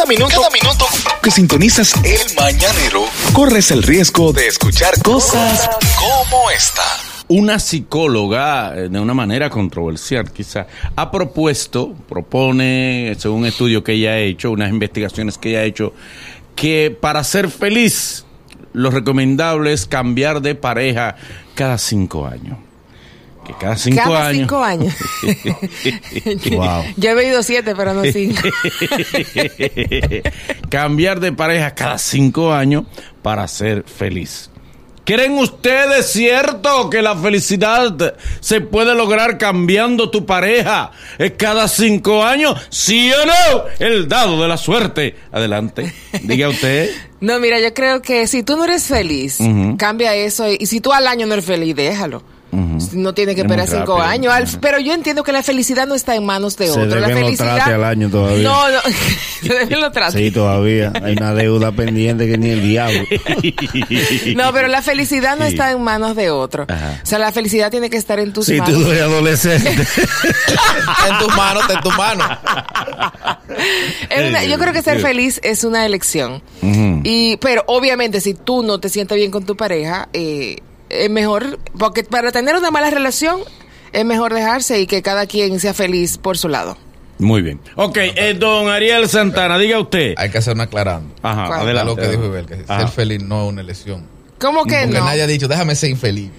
Cada 0.00 0.08
minuto, 0.08 0.34
cada 0.34 0.48
minuto 0.48 0.86
que 1.22 1.30
sintonizas 1.30 1.92
el 2.02 2.34
mañanero, 2.34 3.04
corres 3.34 3.70
el 3.70 3.82
riesgo 3.82 4.32
de 4.32 4.46
escuchar 4.46 4.94
cosas 5.02 5.68
como 5.98 6.50
esta. 6.50 6.82
Una 7.28 7.58
psicóloga, 7.58 8.74
eh, 8.78 8.88
de 8.88 8.98
una 8.98 9.12
manera 9.12 9.50
controversial 9.50 10.32
quizá, 10.32 10.66
ha 10.96 11.10
propuesto, 11.10 11.94
propone, 12.08 13.14
según 13.18 13.40
un 13.40 13.46
estudio 13.46 13.84
que 13.84 13.92
ella 13.92 14.12
ha 14.12 14.18
hecho, 14.20 14.50
unas 14.52 14.70
investigaciones 14.70 15.36
que 15.36 15.50
ella 15.50 15.58
ha 15.58 15.64
hecho, 15.64 15.92
que 16.56 16.96
para 16.98 17.22
ser 17.22 17.50
feliz 17.50 18.24
lo 18.72 18.90
recomendable 18.90 19.74
es 19.74 19.84
cambiar 19.84 20.40
de 20.40 20.54
pareja 20.54 21.16
cada 21.54 21.76
cinco 21.76 22.26
años. 22.26 22.56
Que 23.52 23.58
cada 23.58 23.76
cinco 23.76 24.02
Cada 24.04 24.26
años. 24.28 24.38
cinco 24.40 24.62
años. 24.62 24.94
Wow. 26.50 26.84
Yo 26.96 27.10
he 27.10 27.14
bebido 27.14 27.42
siete, 27.42 27.74
pero 27.74 27.94
no 27.94 28.04
cinco. 28.04 28.42
Cambiar 30.68 31.20
de 31.20 31.32
pareja 31.32 31.74
cada 31.74 31.98
cinco 31.98 32.52
años 32.52 32.84
para 33.22 33.46
ser 33.48 33.84
feliz. 33.84 34.50
¿Creen 35.04 35.38
ustedes 35.38 36.12
cierto 36.12 36.88
que 36.88 37.02
la 37.02 37.16
felicidad 37.16 38.14
se 38.38 38.60
puede 38.60 38.94
lograr 38.94 39.38
cambiando 39.38 40.08
tu 40.10 40.24
pareja 40.24 40.92
cada 41.36 41.66
cinco 41.66 42.22
años? 42.22 42.56
¿Sí 42.68 43.10
o 43.10 43.26
no? 43.26 43.64
El 43.80 44.06
dado 44.08 44.40
de 44.40 44.46
la 44.46 44.56
suerte. 44.56 45.16
Adelante. 45.32 45.92
Diga 46.22 46.48
usted. 46.50 46.90
No, 47.20 47.40
mira, 47.40 47.58
yo 47.58 47.74
creo 47.74 48.02
que 48.02 48.28
si 48.28 48.44
tú 48.44 48.56
no 48.56 48.64
eres 48.64 48.84
feliz, 48.84 49.38
cambia 49.78 50.14
eso. 50.14 50.46
Y 50.48 50.66
si 50.66 50.80
tú 50.80 50.92
al 50.92 51.08
año 51.08 51.26
no 51.26 51.32
eres 51.32 51.46
feliz, 51.46 51.74
déjalo. 51.74 52.22
No 52.92 53.12
tiene 53.14 53.34
que 53.34 53.42
Es 53.42 53.44
esperar 53.46 53.66
cinco 53.68 53.98
rápido. 53.98 54.32
años. 54.32 54.58
Pero 54.60 54.78
yo 54.80 54.92
entiendo 54.92 55.22
que 55.22 55.32
la 55.32 55.42
felicidad 55.42 55.86
no 55.86 55.94
está 55.94 56.14
en 56.16 56.24
manos 56.24 56.56
de 56.56 56.70
otro. 56.70 56.84
La 56.86 57.08
deben 57.08 57.24
felicidad. 57.24 57.60
al 57.72 57.84
año 57.84 58.08
todavía. 58.10 58.42
No, 58.42 58.68
no. 58.70 58.78
Se 59.42 59.48
deben 59.54 59.80
los 59.80 59.92
trates. 59.92 60.14
Sí, 60.20 60.30
todavía. 60.30 60.92
Hay 61.02 61.12
una 61.14 61.32
deuda 61.34 61.72
pendiente 61.72 62.26
que 62.28 62.36
ni 62.38 62.50
el 62.50 62.62
diablo. 62.62 63.00
No, 64.36 64.52
pero 64.52 64.68
la 64.68 64.82
felicidad 64.82 65.36
no 65.36 65.46
Sí. 65.46 65.52
está 65.52 65.70
en 65.72 65.82
manos 65.82 66.14
de 66.16 66.30
otro. 66.30 66.66
Ajá. 66.68 67.00
O 67.02 67.06
sea, 67.06 67.18
la 67.18 67.32
felicidad 67.32 67.70
tiene 67.70 67.90
que 67.90 67.96
estar 67.96 68.18
en 68.18 68.32
tus 68.32 68.46
Si 68.46 68.54
manos. 68.58 68.74
tú 68.82 68.90
eres 68.90 69.02
adolescente. 69.02 69.70
Está 69.70 71.08
en 71.10 71.18
tus 71.18 71.36
manos, 71.36 71.62
está 71.62 71.74
en 71.74 71.80
tus 71.80 71.96
manos. 71.96 72.28
Yo 74.48 74.58
creo 74.58 74.72
que 74.72 74.82
ser 74.82 75.00
feliz 75.00 75.40
es 75.42 75.64
una 75.64 75.86
elección. 75.86 76.42
Y, 76.62 77.36
pero 77.38 77.64
obviamente 77.66 78.20
si 78.20 78.34
tú 78.34 78.62
no 78.62 78.78
te 78.80 78.88
sientes 78.88 79.16
bien 79.16 79.30
con 79.30 79.44
tu 79.44 79.56
pareja, 79.56 80.08
eh, 80.12 80.56
es 80.90 81.08
mejor, 81.10 81.58
porque 81.78 82.04
para 82.04 82.32
tener 82.32 82.54
una 82.56 82.70
mala 82.70 82.90
relación 82.90 83.40
es 83.92 84.04
mejor 84.04 84.34
dejarse 84.34 84.80
y 84.80 84.86
que 84.86 85.02
cada 85.02 85.26
quien 85.26 85.58
sea 85.60 85.72
feliz 85.74 86.18
por 86.18 86.36
su 86.36 86.48
lado. 86.48 86.76
Muy 87.18 87.42
bien. 87.42 87.60
Ok, 87.76 87.96
eh, 87.98 88.34
don 88.38 88.68
Ariel 88.68 89.08
Santana, 89.08 89.58
diga 89.58 89.78
usted. 89.78 90.14
Hay 90.16 90.30
que 90.30 90.38
hacer 90.38 90.54
una 90.54 90.64
aclarando. 90.64 91.14
Ajá, 91.22 91.46
¿Cuál? 91.48 91.60
adelante. 91.60 91.86
lo 91.90 91.96
que 91.96 92.08
dijo 92.08 92.24
Ibel, 92.26 92.46
que 92.46 92.56
ser 92.66 92.88
feliz 92.88 93.22
no 93.22 93.44
es 93.44 93.48
una 93.52 93.60
elección. 93.60 94.06
¿Cómo 94.38 94.64
que 94.64 94.76
Porque 94.84 94.98
no? 94.98 95.04
nadie 95.04 95.22
ha 95.22 95.26
dicho, 95.26 95.46
déjame 95.48 95.74
ser 95.76 95.90
infeliz. 95.90 96.30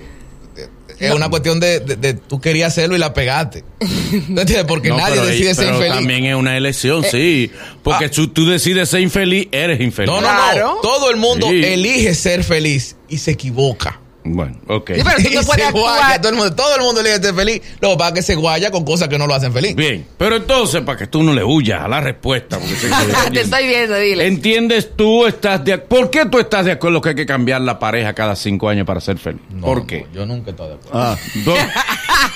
Es 0.99 1.13
una 1.15 1.29
cuestión 1.29 1.59
de, 1.59 1.79
de- 1.79 1.95
de 1.95 2.13
tú 2.13 2.39
querías 2.39 2.67
hacerlo 2.73 2.95
y 2.95 2.99
la 2.99 3.11
pegaste. 3.13 3.63
¿No 4.27 4.41
entiendes? 4.41 4.65
Porque 4.67 4.89
No, 4.89 4.97
nadie 4.97 5.15
pero, 5.15 5.25
decide 5.25 5.55
ser 5.55 5.65
pero 5.65 5.77
infeliz. 5.77 5.95
también 5.95 6.25
es 6.25 6.35
una 6.35 6.55
elección, 6.57 7.03
sí. 7.03 7.51
Porque 7.81 8.05
ah. 8.05 8.09
si 8.11 8.27
tú 8.27 8.47
decides 8.47 8.87
ser 8.89 9.01
infeliz, 9.01 9.47
eres 9.51 9.81
infeliz. 9.81 10.11
No, 10.11 10.21
no, 10.21 10.27
Claro. 10.27 10.75
no. 10.75 10.81
Todo 10.81 11.09
el 11.09 11.17
mundo 11.17 11.47
Sí. 11.49 11.63
elige 11.63 12.13
ser 12.13 12.43
feliz 12.43 12.95
y 13.09 13.17
se 13.17 13.31
equivoca. 13.31 13.99
Bueno, 14.23 14.55
ok. 14.67 14.91
Sí, 14.95 15.01
pero 15.03 15.17
tú 15.17 15.29
no 15.35 15.43
puedes 15.43 15.71
guaya, 15.71 16.21
todo, 16.21 16.29
el 16.31 16.37
mundo, 16.37 16.55
todo 16.55 16.75
el 16.75 16.81
mundo 16.81 17.01
elige 17.01 17.21
ser 17.21 17.33
feliz. 17.33 17.61
Pasa 17.81 18.07
es 18.09 18.13
que 18.13 18.21
se 18.21 18.35
guaya 18.35 18.71
con 18.71 18.85
cosas 18.85 19.07
que 19.07 19.17
no 19.17 19.25
lo 19.27 19.33
hacen 19.33 19.51
feliz. 19.51 19.75
Bien, 19.75 20.05
pero 20.17 20.35
entonces, 20.35 20.81
para 20.81 20.97
que 20.97 21.07
tú 21.07 21.23
no 21.23 21.33
le 21.33 21.43
huyas 21.43 21.81
a 21.81 21.87
la 21.87 22.01
respuesta. 22.01 22.59
porque 22.59 22.75
Te 23.33 23.41
estoy 23.41 23.67
viendo, 23.67 23.97
dile. 23.97 24.27
¿Entiendes 24.27 24.91
tú? 24.95 25.25
Estás 25.25 25.63
de, 25.65 25.79
¿Por 25.79 26.09
qué 26.11 26.25
tú 26.27 26.39
estás 26.39 26.65
de 26.65 26.73
acuerdo 26.73 27.01
que 27.01 27.09
hay 27.09 27.15
que 27.15 27.25
cambiar 27.25 27.61
la 27.61 27.79
pareja 27.79 28.13
cada 28.13 28.35
cinco 28.35 28.69
años 28.69 28.85
para 28.85 29.01
ser 29.01 29.17
feliz? 29.17 29.41
No, 29.49 29.61
¿Por 29.61 29.77
no, 29.79 29.87
qué? 29.87 30.05
yo 30.13 30.25
nunca 30.25 30.51
estoy 30.51 30.67
de 30.69 30.73
acuerdo. 30.75 30.99
Ah, 30.99 31.17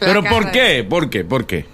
¿Pero 0.00 0.22
por 0.24 0.50
qué? 0.50 0.84
¿Por 0.88 1.10
qué? 1.10 1.24
¿Por 1.24 1.46
qué? 1.46 1.64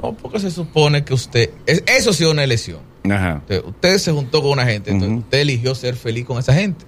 No, 0.00 0.12
porque 0.14 0.38
se 0.38 0.50
supone 0.50 1.04
que 1.04 1.14
usted. 1.14 1.50
es- 1.66 1.82
eso 1.86 2.12
sí 2.12 2.24
es 2.24 2.30
una 2.30 2.44
elección. 2.44 2.78
Ajá. 3.10 3.38
Usted, 3.42 3.64
usted 3.64 3.98
se 3.98 4.12
juntó 4.12 4.42
con 4.42 4.52
una 4.52 4.64
gente, 4.64 4.90
entonces 4.92 5.18
usted 5.18 5.38
eligió 5.40 5.74
ser 5.74 5.96
feliz 5.96 6.24
con 6.24 6.38
esa 6.38 6.54
gente. 6.54 6.84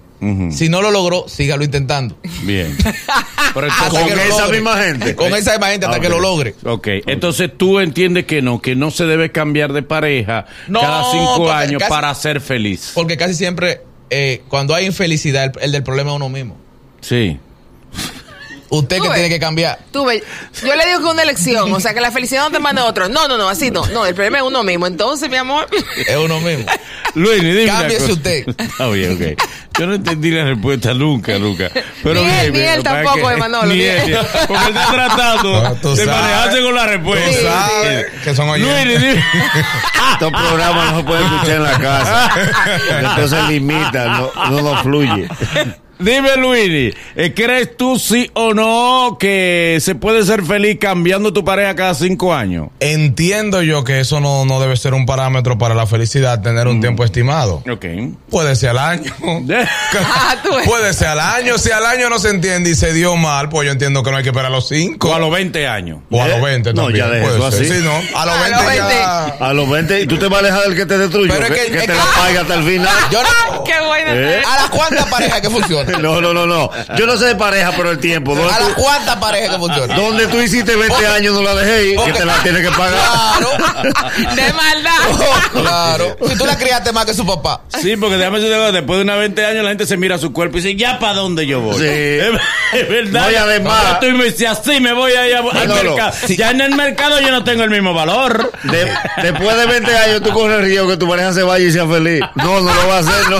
Si 0.51 0.69
no 0.69 0.81
lo 0.81 0.91
logró, 0.91 1.25
sígalo 1.27 1.63
intentando. 1.63 2.17
Bien. 2.43 2.75
Pero 3.53 3.67
entonces- 3.67 3.89
¿Con 3.99 4.09
lo 4.09 4.21
esa 4.23 4.47
misma 4.47 4.77
gente? 4.77 5.15
Con 5.15 5.33
esa 5.35 5.51
misma 5.51 5.67
gente 5.67 5.85
hasta 5.85 5.97
Ah, 5.97 6.01
que 6.01 6.09
lo 6.09 6.19
logre. 6.19 6.55
Ok, 6.63 6.87
entonces 7.07 7.51
tú 7.57 7.79
entiendes 7.79 8.25
que 8.25 8.41
no, 8.41 8.61
que 8.61 8.75
no 8.75 8.91
se 8.91 9.05
debe 9.05 9.31
cambiar 9.31 9.73
de 9.73 9.83
pareja 9.83 10.45
No, 10.67 10.81
cada 10.81 11.11
cinco 11.11 11.33
porque 11.37 11.51
años 11.53 11.79
casi- 11.79 11.89
para 11.89 12.13
ser 12.15 12.41
feliz. 12.41 12.91
Porque 12.93 13.17
casi 13.17 13.33
siempre, 13.35 13.81
eh, 14.09 14.41
cuando 14.47 14.73
hay 14.75 14.85
infelicidad, 14.85 15.45
el, 15.45 15.51
el 15.63 15.71
del 15.71 15.83
problema 15.83 16.11
es 16.11 16.15
uno 16.17 16.29
mismo. 16.29 16.57
Sí. 17.01 17.39
Usted 18.67 18.97
que 18.97 19.03
ves. 19.03 19.13
tiene 19.13 19.29
que 19.29 19.39
cambiar. 19.39 19.79
Tú 19.91 20.05
ves, 20.05 20.23
yo 20.65 20.75
le 20.75 20.85
digo 20.87 20.99
que 20.99 21.05
es 21.05 21.11
una 21.13 21.21
elección, 21.21 21.71
o 21.71 21.79
sea, 21.79 21.93
que 21.93 22.01
la 22.01 22.11
felicidad 22.11 22.43
no 22.45 22.51
te 22.51 22.59
manda 22.59 22.81
a 22.81 22.85
otro. 22.85 23.07
No, 23.07 23.27
no, 23.27 23.37
no, 23.37 23.47
así 23.47 23.69
no. 23.69 23.85
No, 23.87 24.05
el 24.07 24.15
problema 24.15 24.39
es 24.39 24.43
uno 24.43 24.63
mismo. 24.63 24.87
Entonces, 24.87 25.29
mi 25.29 25.37
amor, 25.37 25.67
Es 25.95 26.17
uno 26.17 26.39
mismo. 26.41 26.65
Luis, 27.15 27.41
dime 27.41 27.63
una 27.65 27.73
Cámbiese 27.73 28.01
cosa. 28.01 28.13
usted. 28.13 28.45
Está 28.57 28.87
bien, 28.91 29.13
ok. 29.13 29.41
Yo 29.77 29.87
no 29.87 29.93
entendí 29.95 30.31
la 30.31 30.45
respuesta 30.45 30.93
nunca, 30.93 31.37
nunca. 31.37 31.69
Pero 32.01 32.21
Ni 32.21 32.29
él, 32.29 32.51
bien, 32.51 32.63
ni 32.65 32.69
él 32.77 32.83
tampoco, 32.83 33.29
Emanuel, 33.31 33.69
Ni 33.69 33.81
él, 33.83 34.17
porque 34.47 34.63
está 34.69 34.87
tratando 34.93 35.77
tú 35.81 35.95
de 35.95 36.05
sabes. 36.05 36.21
manejarse 36.21 36.61
con 36.61 36.75
la 36.75 36.85
respuesta. 36.87 37.67
¿Sabes? 37.67 38.05
Que 38.23 38.35
son 38.35 38.47
Luis, 38.47 38.63
oyentes. 38.73 39.01
dime. 39.01 39.23
estos 40.13 40.31
programas 40.31 40.91
no 40.93 40.97
se 40.99 41.03
pueden 41.03 41.25
escuchar 41.25 41.55
en 41.57 41.63
la 41.63 41.77
casa. 41.79 42.31
Entonces 42.99 43.49
limita, 43.49 44.05
no, 44.05 44.31
no, 44.49 44.61
no 44.61 44.81
fluye. 44.81 45.27
Dime, 45.97 46.35
Luis, 46.37 46.93
eh, 47.15 47.33
¿crees 47.33 47.77
tú 47.77 47.97
sí 47.97 48.29
o 48.33 48.53
no 48.53 49.17
que 49.19 49.77
se 49.81 49.95
puede 49.95 50.23
ser 50.23 50.43
feliz 50.43 50.77
cambiando 50.79 51.31
tu 51.31 51.45
pareja 51.45 51.73
cada 51.75 51.93
cinco 51.93 52.33
años? 52.33 52.67
Entiendo 52.81 53.61
yo 53.61 53.83
que 53.83 54.01
eso 54.01 54.19
no, 54.19 54.43
no 54.45 54.59
debe 54.59 54.75
ser 54.75 54.93
un 54.93 55.05
parámetro 55.05 55.57
para 55.57 55.73
la 55.73 55.87
felicidad, 55.87 56.41
tener 56.41 56.67
un 56.67 56.81
tiempo 56.81 57.03
estimado. 57.05 57.63
Ok. 57.71 57.85
Puede 58.29 58.55
ser 58.55 58.71
al 58.71 58.79
año. 58.79 59.13
Ah. 59.97 60.35
Puede 60.65 60.93
ser 60.93 61.07
al 61.09 61.19
año. 61.19 61.57
Si 61.57 61.71
al 61.71 61.85
año 61.85 62.09
no 62.09 62.19
se 62.19 62.29
entiende 62.29 62.69
y 62.69 62.75
se 62.75 62.91
dio 62.93 63.15
mal, 63.15 63.47
pues 63.49 63.65
yo 63.65 63.71
entiendo 63.71 64.03
que 64.03 64.11
no 64.11 64.17
hay 64.17 64.23
que 64.23 64.29
esperar 64.29 64.47
a 64.51 64.55
los 64.55 64.67
cinco. 64.67 65.09
O 65.09 65.15
a 65.15 65.19
los 65.19 65.31
20 65.31 65.67
años. 65.67 65.99
O 66.11 66.21
a 66.21 66.27
los 66.27 66.37
¿Eh? 66.39 66.41
20 66.41 66.73
No, 66.73 66.83
también. 66.85 67.05
ya 67.05 67.11
puede 67.21 67.37
eso 67.37 67.51
ser. 67.51 67.61
así. 67.63 67.73
Sí, 67.73 67.83
no. 67.83 68.19
A 68.19 68.25
los 68.25 68.35
A 68.35 68.41
20 68.41 68.51
los 68.57 68.65
20. 68.65 68.93
ya. 68.93 69.23
A 69.39 69.53
los 69.53 69.69
20, 69.69 70.01
y 70.01 70.07
tú 70.07 70.17
te 70.17 70.25
vas 70.27 70.35
a 70.35 70.39
alejar 70.39 70.63
del 70.63 70.75
que 70.75 70.85
te 70.85 70.97
destruyó, 70.97 71.33
Pero 71.33 71.45
es 71.45 71.51
que, 71.61 71.71
que- 71.71 71.79
te 71.79 71.87
que- 71.87 71.93
la 71.93 72.03
paga 72.03 72.41
hasta 72.41 72.53
el 72.55 72.63
final. 72.63 72.93
Yo 73.11 73.21
no- 73.23 73.63
qué 73.63 73.73
buena. 73.85 74.13
¿Eh? 74.15 74.41
¿A 74.45 74.55
las 74.61 74.69
cuantas 74.69 75.05
parejas 75.05 75.41
que 75.41 75.49
funciona? 75.49 75.84
No, 76.01 76.21
no, 76.21 76.33
no, 76.33 76.45
no. 76.45 76.69
Yo 76.97 77.05
no 77.05 77.17
sé 77.17 77.25
de 77.25 77.35
pareja, 77.35 77.71
pero 77.75 77.91
el 77.91 77.99
tiempo. 77.99 78.35
¿Dónde 78.35 78.53
¿A 78.53 78.59
las 78.59 78.69
cuantas 78.73 79.15
parejas 79.17 79.49
que 79.51 79.57
funciona? 79.57 79.95
dónde 79.95 80.27
tú 80.27 80.39
hiciste 80.41 80.75
20 80.75 80.87
Porque- 80.89 81.07
años 81.07 81.33
no 81.33 81.41
la 81.41 81.55
dejé 81.55 81.85
ir, 81.91 81.99
que 81.99 82.13
te 82.13 82.25
la 82.25 82.33
tienes 82.43 82.61
que 82.67 82.71
pagar? 82.75 82.99
Claro. 83.39 83.95
De 84.35 84.53
maldad. 84.53 84.91
claro. 85.51 86.17
Si 86.27 86.37
tú 86.37 86.45
la 86.45 86.57
criaste 86.57 86.91
más 86.91 87.05
que 87.05 87.13
su 87.13 87.25
papá. 87.25 87.61
Sí, 87.81 87.95
porque 87.97 88.17
déjame 88.17 88.39
decirte 88.39 88.71
después 88.71 88.97
de 88.97 89.03
unos 89.03 89.17
20 89.19 89.45
años 89.45 89.63
la 89.63 89.69
gente 89.69 89.85
se 89.85 89.97
mira 89.97 90.15
a 90.15 90.19
su 90.19 90.31
cuerpo 90.33 90.57
y 90.57 90.61
dice, 90.61 90.75
¿ya 90.75 90.99
para 90.99 91.13
dónde 91.13 91.45
yo 91.45 91.61
voy? 91.61 91.75
Sí. 91.77 91.85
Es, 92.75 92.81
es 92.81 92.89
verdad. 92.89 93.25
No, 93.25 93.31
y 93.31 93.35
además- 93.35 93.99
tú 94.01 94.07
me 94.07 94.25
dices, 94.25 94.49
así 94.49 94.79
me 94.81 94.91
voy 94.93 95.13
a 95.13 95.27
ir 95.29 95.35
a- 95.35 95.39
al 95.39 95.67
no, 95.67 95.75
no. 95.75 95.83
mercado. 95.95 96.13
Ya 96.27 96.51
en 96.51 96.61
el 96.61 96.75
mercado 96.75 97.19
yo 97.21 97.31
no 97.31 97.43
tengo 97.43 97.63
el 97.63 97.69
mismo 97.69 97.93
valor. 97.93 98.51
De- 98.63 98.91
después 99.21 99.55
de 99.57 99.65
20 99.65 99.97
años 99.97 100.21
tú 100.21 100.31
corres 100.31 100.59
el 100.59 100.65
riesgo 100.65 100.87
que 100.89 100.97
tu 100.97 101.07
pareja 101.07 101.31
se 101.33 101.43
vaya 101.43 101.65
y 101.65 101.71
sea 101.71 101.87
feliz. 101.87 102.21
No, 102.35 102.59
no 102.61 102.73
lo 102.73 102.87
va 102.87 102.97
a 102.97 102.99
hacer, 102.99 103.29
no. 103.29 103.37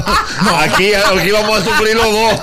Aquí, 0.60 0.94
aquí 0.94 1.32
vamos 1.32 1.60
a 1.60 1.64
sufrir 1.66 1.96
los 1.96 2.12
dos. 2.12 2.35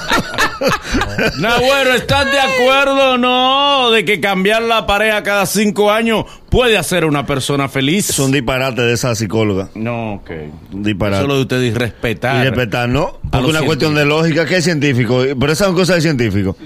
No, 1.38 1.48
bueno, 1.60 1.92
¿estás 1.94 2.26
de 2.30 2.38
acuerdo 2.38 3.12
o 3.14 3.18
no 3.18 3.90
de 3.90 4.04
que 4.04 4.20
cambiar 4.20 4.62
la 4.62 4.86
pareja 4.86 5.22
cada 5.22 5.46
cinco 5.46 5.90
años 5.90 6.24
puede 6.50 6.78
hacer 6.78 7.02
a 7.04 7.06
una 7.06 7.26
persona 7.26 7.68
feliz? 7.68 8.06
Son 8.06 8.30
disparates 8.32 8.84
de 8.84 8.92
esa 8.92 9.14
psicóloga. 9.14 9.68
No, 9.74 10.14
ok. 10.14 10.30
Un 10.72 10.82
disparate. 10.82 11.22
Solo 11.22 11.34
de 11.36 11.40
usted 11.42 11.60
irrespetar. 11.62 12.36
Y 12.44 12.48
respetar, 12.48 12.88
¿no? 12.88 13.18
Porque 13.30 13.46
una 13.48 13.62
cuestión 13.62 13.94
de 13.94 14.04
lógica, 14.04 14.46
que 14.46 14.56
es 14.58 14.64
científico. 14.64 15.22
Pero 15.38 15.52
esa 15.52 15.64
es 15.64 15.70
una 15.70 15.78
cosa 15.78 15.94
de 15.94 16.00
científico. 16.00 16.56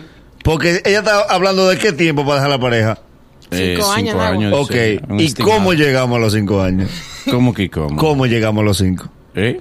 Porque 0.43 0.83
ella 0.85 0.99
está 0.99 1.23
hablando 1.29 1.69
de 1.69 1.79
qué 1.79 1.93
tiempo 1.93 2.23
para 2.25 2.37
dejar 2.37 2.51
la 2.51 2.59
pareja. 2.61 2.99
Eh, 3.51 3.77
Cinco 3.79 3.91
años. 4.23 4.53
Ok. 4.59 4.75
un 5.09 5.21
¿Y 5.21 5.25
estimado. 5.27 5.55
cómo 5.55 5.73
llegamos 5.73 6.17
a 6.17 6.21
los 6.21 6.33
cinco 6.33 6.61
años? 6.63 6.91
¿Cómo 7.31 7.55
que 7.55 7.71
cómo? 7.71 7.97
¿Cómo 7.97 8.27
llegamos 8.27 8.63
a 8.63 8.65
los 8.65 8.79
cinco? 8.79 9.09
¿Eh? 9.35 9.61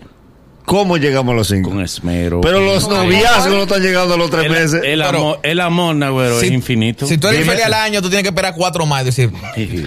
¿Cómo 0.66 0.98
llegamos 0.98 1.34
a 1.34 1.36
los 1.36 1.48
cinco? 1.48 1.70
Con 1.70 1.82
esmero. 1.82 2.42
Pero 2.42 2.60
los 2.60 2.88
noviazgos 2.90 3.50
no 3.54 3.64
están 3.64 3.82
llegando 3.84 4.16
a 4.16 4.18
los 4.18 4.32
tres 4.32 4.46
el, 4.46 4.52
meses. 4.52 4.82
el 4.84 5.00
Pero- 5.00 5.08
amor, 5.10 5.40
el 5.44 5.60
amor, 5.60 5.96
Nagüero, 5.96 6.42
es 6.42 6.52
infinito. 6.52 7.06
Si 7.06 7.18
tú 7.20 7.28
eres 7.28 7.42
Dime. 7.42 7.52
feliz 7.52 7.66
al 7.68 7.74
año, 7.76 8.02
tú 8.02 8.10
tienes 8.10 8.24
que 8.24 8.30
esperar 8.30 8.56
cuatro 8.56 8.86
más 8.88 9.04
y 9.04 9.06
decir, 9.06 9.32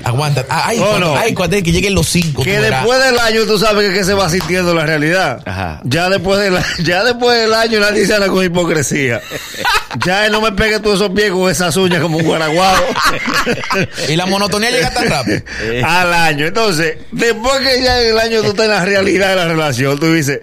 aguanta. 0.05 0.45
Ah, 0.49 0.65
Ay, 0.67 0.79
Oh, 0.81 0.87
cuando, 0.89 1.07
no. 1.15 1.17
ay, 1.19 1.35
cuando 1.35 1.57
que 1.63 1.73
lleguen 1.73 1.95
los 1.95 2.07
cinco. 2.09 2.43
que 2.45 2.61
verás. 2.61 2.83
después 2.85 3.05
del 3.05 3.19
año 3.19 3.45
tú 3.47 3.59
sabes 3.59 3.89
que, 3.89 3.95
que 3.99 4.05
se 4.05 4.15
va 4.15 4.29
sintiendo 4.31 4.73
la 4.73 4.87
realidad. 4.87 5.43
Ajá. 5.47 5.81
Ya 5.85 6.09
después 6.09 6.39
del 6.41 6.57
ya 6.85 7.03
después 7.03 7.41
del 7.41 7.55
año 7.55 7.81
nadie 7.81 8.07
se 8.07 8.15
anda 8.15 8.29
con 8.29 8.45
hipocresía. 8.45 9.21
ya 10.07 10.29
no 10.31 10.41
me 10.41 10.53
pegues 10.53 10.81
tú 10.81 10.93
esos 10.93 11.11
pies 11.11 11.33
con 11.33 11.51
esas 11.51 11.77
uñas 11.77 12.01
como 12.01 12.19
un 12.19 12.25
guaraguado. 12.25 12.83
Y 14.09 14.17
la 14.17 14.27
monotonía 14.27 14.71
llega 14.71 14.91
tan 14.93 15.09
rápido. 15.09 15.41
al 15.85 16.13
año. 16.15 16.47
Entonces, 16.47 16.99
después 17.11 17.59
que 17.61 17.83
ya 17.83 18.01
en 18.03 18.11
el 18.11 18.19
año 18.19 18.43
tú 18.43 18.49
estás 18.51 18.67
en 18.67 18.71
la 18.71 18.85
realidad 18.85 19.31
de 19.31 19.37
la 19.37 19.49
relación, 19.49 19.99
tú 19.99 20.13
dices, 20.13 20.41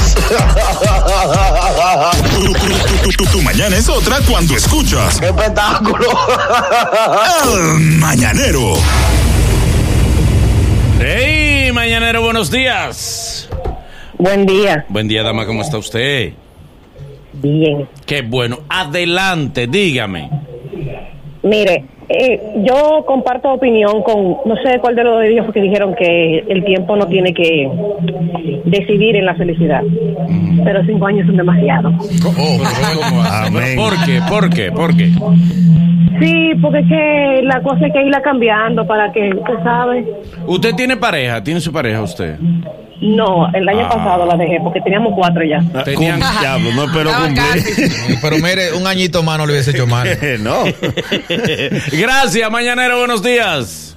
Tu, 2.35 2.53
tu- 2.55 3.03
tu- 3.03 3.25
tu- 3.25 3.31
tu 3.31 3.43
mañana 3.43 3.77
es 3.77 3.89
otra 3.91 4.17
cuando 4.27 4.57
escuchas 4.57 5.21
¡Qué 5.21 5.27
espectáculo! 5.27 6.07
El 7.45 7.81
Mañanero. 7.99 8.73
¡Hey, 10.99 11.71
mañanero, 11.73 12.23
buenos 12.23 12.51
días! 12.51 13.49
Buen 14.17 14.47
día. 14.47 14.87
Buen 14.89 15.09
día, 15.09 15.23
dama, 15.23 15.45
¿cómo 15.45 15.61
está 15.61 15.77
usted? 15.77 16.33
Bien. 17.35 17.87
Qué 18.07 18.23
bueno. 18.23 18.61
Adelante, 18.71 19.67
dígame. 19.67 20.31
Mire, 21.43 21.85
eh, 22.09 22.63
yo 22.65 23.05
comparto 23.07 23.53
opinión 23.53 24.03
con, 24.03 24.37
no 24.45 24.57
sé 24.63 24.79
cuál 24.81 24.95
de 24.95 25.05
los 25.05 25.21
de 25.21 25.33
ellos 25.33 25.53
que 25.53 25.61
dijeron 25.61 25.95
que 25.95 26.45
el 26.49 26.65
tiempo 26.65 26.97
no 26.97 27.07
tiene 27.07 27.33
que 27.33 27.71
decidir 28.65 29.17
en 29.17 29.27
la 29.27 29.35
felicidad. 29.35 29.83
Pero 30.65 30.85
cinco 30.85 31.07
años 31.07 31.27
son 31.27 31.37
demasiado. 31.37 31.91
Oh. 32.27 32.59
¿Por 33.77 34.05
qué? 34.05 34.21
¿Por 34.29 34.51
qué? 34.51 34.73
¿Por 34.73 34.97
qué? 34.97 35.11
Sí, 36.21 36.53
porque 36.63 36.79
es 36.79 36.89
que 36.89 37.41
la 37.43 37.61
cosa 37.63 37.87
hay 37.87 37.93
que 37.93 38.03
irla 38.03 38.23
cambiando 38.23 38.87
para 38.87 39.11
que, 39.13 39.31
usted 39.31 39.63
sabe. 39.65 40.07
¿Usted 40.47 40.75
tiene 40.75 40.97
pareja? 40.97 41.43
¿Tiene 41.43 41.61
su 41.61 41.73
pareja 41.73 42.03
usted? 42.03 42.39
No, 43.07 43.49
el 43.53 43.69
año 43.69 43.87
Ah. 43.87 43.89
pasado 43.91 44.25
la 44.25 44.37
dejé 44.37 44.59
porque 44.63 44.81
teníamos 44.81 45.13
cuatro 45.15 45.43
ya. 45.45 45.59
Tenían- 45.85 46.21
Cum- 46.21 46.41
Diablo, 46.41 46.73
no 46.73 46.85
espero 46.85 47.11
Estaba 47.11 47.27
cumplir. 47.27 48.19
Pero 48.23 48.39
mire, 48.39 48.73
un 48.73 48.87
añito 48.87 49.23
más 49.23 49.37
no 49.37 49.47
le 49.47 49.53
hubiese 49.53 49.73
hecho 49.73 49.87
mal. 49.87 50.09
no. 50.41 50.65
Gracias, 51.93 52.51
mañanero, 52.51 52.99
buenos 52.99 53.23
días. 53.23 53.97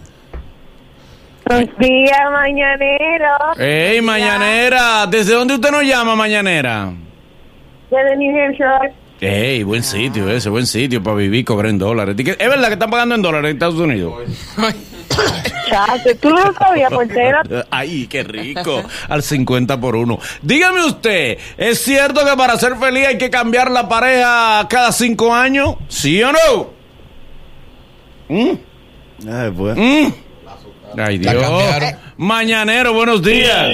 Buenos 1.46 1.70
días, 1.80 2.20
mañanero. 2.32 3.28
Hey, 3.58 4.02
mañanera, 4.02 5.08
¿desde 5.08 5.34
dónde 5.34 5.54
usted 5.54 5.72
nos 5.72 5.84
llama, 5.84 6.16
mañanera? 6.16 6.92
Desde 7.90 8.18
New 8.18 8.44
Hampshire. 8.44 8.94
Hey, 9.22 9.64
buen 9.64 9.82
sitio 9.84 10.30
ese, 10.30 10.50
buen 10.50 10.68
sitio 10.68 11.02
para 11.02 11.16
vivir, 11.16 11.46
cobrar 11.46 11.70
en 11.70 11.78
dólares. 11.78 12.16
¿Es 12.20 12.38
verdad 12.50 12.68
que 12.68 12.74
están 12.74 12.90
pagando 12.90 13.16
en 13.16 13.22
dólares 13.22 13.52
en 13.52 13.56
Estados 13.56 13.76
Unidos? 13.80 14.14
Chacho, 15.70 16.16
tú 16.20 16.30
no 16.30 16.46
lo 16.46 16.54
sabías, 16.54 16.92
portera. 16.92 17.42
Ay, 17.72 18.08
qué 18.08 18.24
rico. 18.24 18.84
Al 19.10 19.24
50 19.24 19.80
por 19.80 19.96
uno. 19.96 20.20
Dígame 20.42 20.86
usted, 20.86 21.38
¿es 21.58 21.80
cierto 21.82 22.26
que 22.26 22.36
para 22.38 22.58
ser 22.58 22.76
feliz 22.78 23.08
hay 23.08 23.18
que 23.18 23.30
cambiar 23.30 23.72
la 23.72 23.88
pareja 23.90 24.68
cada 24.70 24.92
cinco 24.92 25.34
años? 25.34 25.76
¿Sí 25.88 26.22
o 26.24 26.32
no? 26.32 26.70
¿Mm? 28.30 28.52
Ay, 29.30 29.52
pues. 29.56 29.78
¿Mm? 29.78 30.14
Ay, 30.98 31.18
Dios. 31.18 31.46
Mañanero, 32.18 32.94
buenos 32.94 33.22
días. 33.22 33.70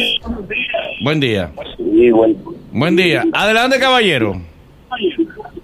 Buen 1.04 1.20
día. 1.20 1.52
Sí, 1.78 2.12
bueno. 2.12 2.36
Buen 2.72 2.96
día. 2.96 3.24
Adelante, 3.34 3.80
caballero. 3.80 4.42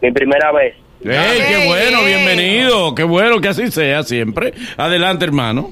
Mi 0.01 0.11
primera 0.11 0.51
vez. 0.51 0.75
Ey, 1.01 1.41
qué 1.47 1.65
bueno, 1.67 2.03
bienvenido. 2.03 2.93
Qué 2.93 3.03
bueno 3.03 3.39
que 3.39 3.47
así 3.47 3.71
sea 3.71 4.03
siempre. 4.03 4.53
Adelante, 4.75 5.25
hermano. 5.25 5.71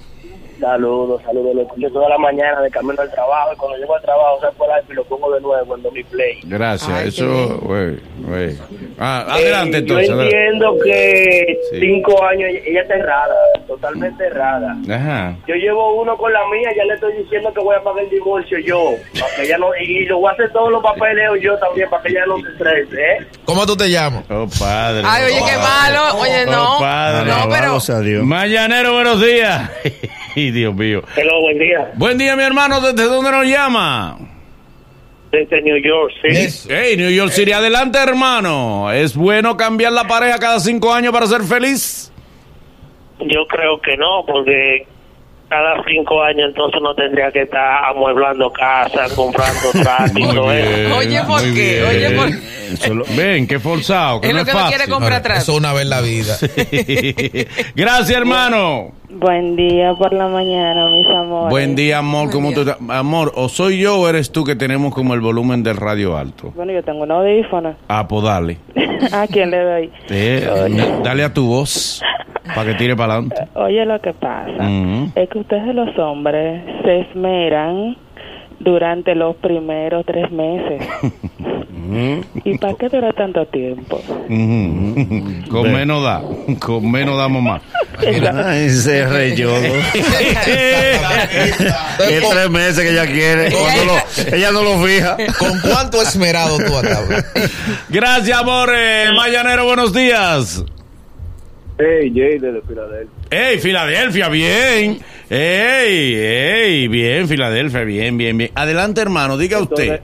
Saludos, 0.59 1.21
saludos. 1.23 1.55
Lo 1.55 1.61
escucho 1.61 1.89
toda 1.91 2.09
la 2.09 2.17
mañana 2.17 2.61
de 2.61 2.69
camino 2.71 2.99
al 3.01 3.11
trabajo. 3.11 3.53
Y 3.53 3.57
cuando 3.57 3.77
llego 3.77 3.95
al 3.95 4.01
trabajo, 4.01 4.39
saco 4.41 4.65
el 4.65 4.71
iPhone 4.71 4.91
y 4.91 4.95
lo 4.95 5.03
pongo 5.05 5.33
de 5.33 5.41
nuevo 5.41 5.75
en 5.77 5.93
mi 5.93 6.03
play. 6.03 6.39
Gracias. 6.43 6.89
Ay, 6.89 7.07
Eso, 7.09 7.59
güey, 7.61 7.97
güey. 8.19 8.57
Ah, 8.99 9.25
adelante 9.29 9.77
Eh, 9.77 9.79
entonces. 9.81 10.07
Yo 10.07 10.13
adelante. 10.15 10.35
entiendo 10.37 10.75
que 10.83 11.57
Sí. 11.71 11.79
cinco 11.79 12.23
años, 12.25 12.49
ella 12.65 12.81
está 12.81 12.95
errada, 12.95 13.35
totalmente 13.67 14.25
errada. 14.25 14.75
Ajá. 14.89 15.35
Yo 15.47 15.55
llevo 15.55 16.01
uno 16.01 16.17
con 16.17 16.33
la 16.33 16.39
mía, 16.51 16.69
ya 16.75 16.83
le 16.85 16.93
estoy 16.95 17.13
diciendo 17.13 17.53
que 17.53 17.59
voy 17.61 17.75
a 17.75 17.83
pagar 17.83 18.03
el 18.03 18.09
divorcio 18.09 18.57
yo, 18.59 18.95
para 19.19 19.35
que 19.35 19.43
ella 19.43 19.57
no, 19.59 19.67
y 19.79 20.05
lo 20.05 20.19
voy 20.19 20.29
a 20.29 20.33
hacer 20.33 20.51
todos 20.51 20.71
los 20.71 20.81
papeleos 20.81 21.37
yo 21.41 21.57
también, 21.59 21.89
para 21.89 22.01
que 22.03 22.09
ella 22.09 22.25
no 22.27 22.37
se 22.41 22.49
estrese, 22.49 22.95
¿eh? 23.01 23.27
¿Cómo 23.45 23.65
tú 23.65 23.75
te 23.77 23.89
llamas? 23.89 24.23
Oh, 24.29 24.47
padre. 24.59 25.03
Ay, 25.05 25.25
oye, 25.25 25.41
qué 25.51 25.57
malo. 25.57 26.19
Oye, 26.19 26.45
Oh, 26.47 26.51
no. 26.51 26.77
padre. 26.79 27.29
No, 27.31 27.49
pero. 27.49 28.01
Dios. 28.01 28.23
Mañanero, 28.25 28.93
buenos 28.93 29.21
días. 29.21 29.69
Ay, 30.37 30.51
Dios 30.51 30.75
mío. 30.75 31.01
Hello, 31.15 31.41
buen 31.41 31.57
día. 31.57 31.91
Buen 31.95 32.15
día, 32.19 32.35
mi 32.35 32.43
hermano. 32.43 32.79
¿Desde 32.79 33.09
dónde 33.09 33.31
nos 33.31 33.43
llama? 33.43 34.19
Desde 35.31 35.63
New 35.63 35.77
York, 35.77 36.13
sí. 36.21 36.27
Eso. 36.27 36.69
Hey, 36.71 36.95
New 36.95 37.09
York 37.09 37.31
City. 37.31 37.53
Adelante, 37.53 37.97
hermano. 37.97 38.91
¿Es 38.91 39.15
bueno 39.15 39.57
cambiar 39.57 39.93
la 39.93 40.07
pareja 40.07 40.37
cada 40.37 40.59
cinco 40.59 40.93
años 40.93 41.11
para 41.11 41.25
ser 41.25 41.41
feliz? 41.41 42.13
Yo 43.19 43.47
creo 43.47 43.81
que 43.81 43.97
no, 43.97 44.23
porque 44.27 44.85
cada 45.49 45.81
cinco 45.87 46.21
años 46.21 46.49
entonces 46.49 46.81
no 46.81 46.93
tendría 46.95 47.31
que 47.31 47.43
estar 47.43 47.85
amueblando 47.85 48.51
casa, 48.51 49.05
comprando 49.15 49.69
trato 49.71 50.11
y 50.19 50.23
todo 50.23 50.51
eso. 50.51 50.97
Oye, 50.97 51.21
¿por 51.25 51.41
qué? 51.41 51.51
bien. 51.51 51.85
Oye, 51.89 52.09
¿por 52.17 52.27
Eso 52.73 52.93
lo- 52.93 53.05
Ven, 53.15 53.47
qué 53.47 53.59
forzado. 53.59 54.19
Que 54.21 54.27
Es 54.27 54.33
no 54.33 54.39
lo 54.39 54.45
que 54.45 54.51
no 54.53 54.59
fácil. 54.59 54.75
quiere 54.77 54.91
comprar 54.91 55.13
atrás. 55.19 55.43
Eso 55.43 55.55
una 55.55 55.71
vez 55.73 55.83
en 55.83 55.89
la 55.89 56.01
vida. 56.01 56.35
Gracias, 57.75 58.17
hermano. 58.17 58.91
Buen 59.09 59.55
día 59.55 59.93
por 59.97 60.11
la 60.13 60.27
mañana, 60.27 60.89
mis 60.89 61.07
amores. 61.07 61.49
Buen 61.49 61.75
día, 61.75 61.99
amor. 61.99 62.29
¿Cómo 62.29 62.51
tú 62.51 62.61
estás? 62.61 62.77
Amor, 62.89 63.31
o 63.35 63.47
soy 63.47 63.79
yo 63.79 63.99
o 63.99 64.09
eres 64.09 64.31
tú 64.31 64.43
que 64.43 64.55
tenemos 64.55 64.93
como 64.93 65.13
el 65.13 65.21
volumen 65.21 65.63
del 65.63 65.77
radio 65.77 66.17
alto. 66.17 66.51
Bueno, 66.55 66.73
yo 66.73 66.83
tengo 66.83 67.03
un 67.03 67.11
audífono. 67.11 67.75
Ah, 67.87 68.05
pues 68.07 68.23
dale. 68.23 68.57
¿A 69.11 69.27
quién 69.27 69.51
le 69.51 69.63
doy? 69.63 69.91
Eh, 70.09 70.47
dale 71.03 71.23
a 71.23 71.33
tu 71.33 71.47
voz 71.47 72.01
para 72.55 72.71
que 72.71 72.77
tire 72.77 72.95
para 72.95 73.13
adelante. 73.13 73.35
Oye, 73.55 73.85
lo 73.85 73.99
que 74.01 74.13
pasa 74.13 74.51
Ujú. 74.51 75.11
es 75.15 75.29
que 75.29 75.39
ustedes 75.39 75.75
los 75.75 75.97
hombres 75.99 76.61
se 76.83 77.01
esmeran 77.01 77.97
durante 78.59 79.13
los 79.15 79.35
primeros 79.37 80.05
tres 80.05 80.31
meses. 80.31 80.81
¿Y 82.43 82.57
para 82.57 82.73
qué 82.75 82.89
dura 82.89 83.13
tanto 83.13 83.45
tiempo? 83.47 84.01
Con 85.49 85.71
menos 85.73 86.03
da, 86.03 86.21
con 86.59 86.91
menos 86.91 87.17
damos 87.17 87.41
más. 87.41 87.61
Ay, 88.45 88.69
se 88.69 89.07
reyó. 89.07 89.55
Es 89.55 89.73
tres 92.29 92.49
meses 92.49 92.79
que 92.79 92.91
ella 92.91 93.05
quiere. 93.05 93.49
Lo- 93.51 94.35
ella 94.35 94.51
no 94.51 94.63
lo 94.63 94.83
fija. 94.85 95.17
¿Con 95.37 95.59
cuánto 95.61 96.01
esmerado 96.01 96.57
tú 96.57 96.75
acabas? 96.77 97.25
Gracias, 97.89 98.37
amores. 98.37 99.11
Mañanero, 99.15 99.65
buenos 99.65 99.93
días. 99.93 100.63
Hey, 101.79 102.11
Jay, 102.13 102.39
desde 102.39 102.61
Filadelfia. 102.67 103.09
Ey, 103.29 103.59
Filadelfia, 103.59 104.29
bien. 104.29 104.99
Ey, 105.29 106.15
ey, 106.15 106.87
bien, 106.87 107.27
Filadelfia, 107.27 107.81
bien, 107.81 108.17
bien, 108.17 108.37
bien. 108.37 108.51
Adelante, 108.55 109.01
hermano, 109.01 109.37
diga 109.37 109.59
usted. 109.59 110.01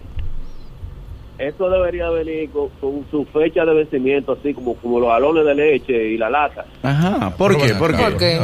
Esto 1.37 1.69
debería 1.69 2.09
venir 2.09 2.49
con, 2.51 2.69
con 2.79 3.05
su 3.09 3.25
fecha 3.25 3.65
de 3.65 3.73
vencimiento, 3.73 4.37
así 4.39 4.53
como, 4.53 4.75
como 4.75 4.99
los 4.99 5.09
galones 5.09 5.45
de 5.45 5.55
leche 5.55 6.09
y 6.09 6.17
la 6.17 6.29
lata. 6.29 6.65
Ajá, 6.83 7.33
¿por 7.35 7.57
qué? 7.57 7.73
¿Por 7.73 7.95
qué? 7.95 8.03
¿Por 8.03 8.17
qué? 8.17 8.39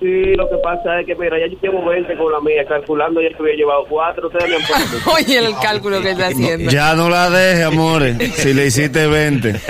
Sí, 0.00 0.34
lo 0.34 0.48
que 0.50 0.56
pasa 0.56 0.98
es 0.98 1.06
que, 1.06 1.14
mira, 1.14 1.38
ya 1.38 1.46
yo 1.46 1.56
llevo 1.62 1.84
20 1.88 2.16
con 2.16 2.32
la 2.32 2.40
mía, 2.40 2.64
calculando 2.66 3.22
ya 3.22 3.28
que 3.28 3.36
había 3.38 3.54
llevado 3.54 3.84
4, 3.88 4.26
ustedes 4.26 4.50
me 4.50 4.56
han 4.56 4.62
puesto. 4.62 5.10
Oye, 5.14 5.38
el 5.38 5.54
cálculo 5.62 6.02
que 6.02 6.10
está 6.10 6.26
haciendo. 6.26 6.72
Ya 6.72 6.96
no 6.96 7.08
la 7.08 7.30
deje, 7.30 7.62
amores. 7.62 8.34
Si 8.34 8.52
le 8.52 8.66
hiciste 8.66 9.06
20, 9.06 9.60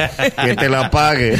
que 0.42 0.56
te 0.56 0.70
la 0.70 0.88
pague. 0.90 1.36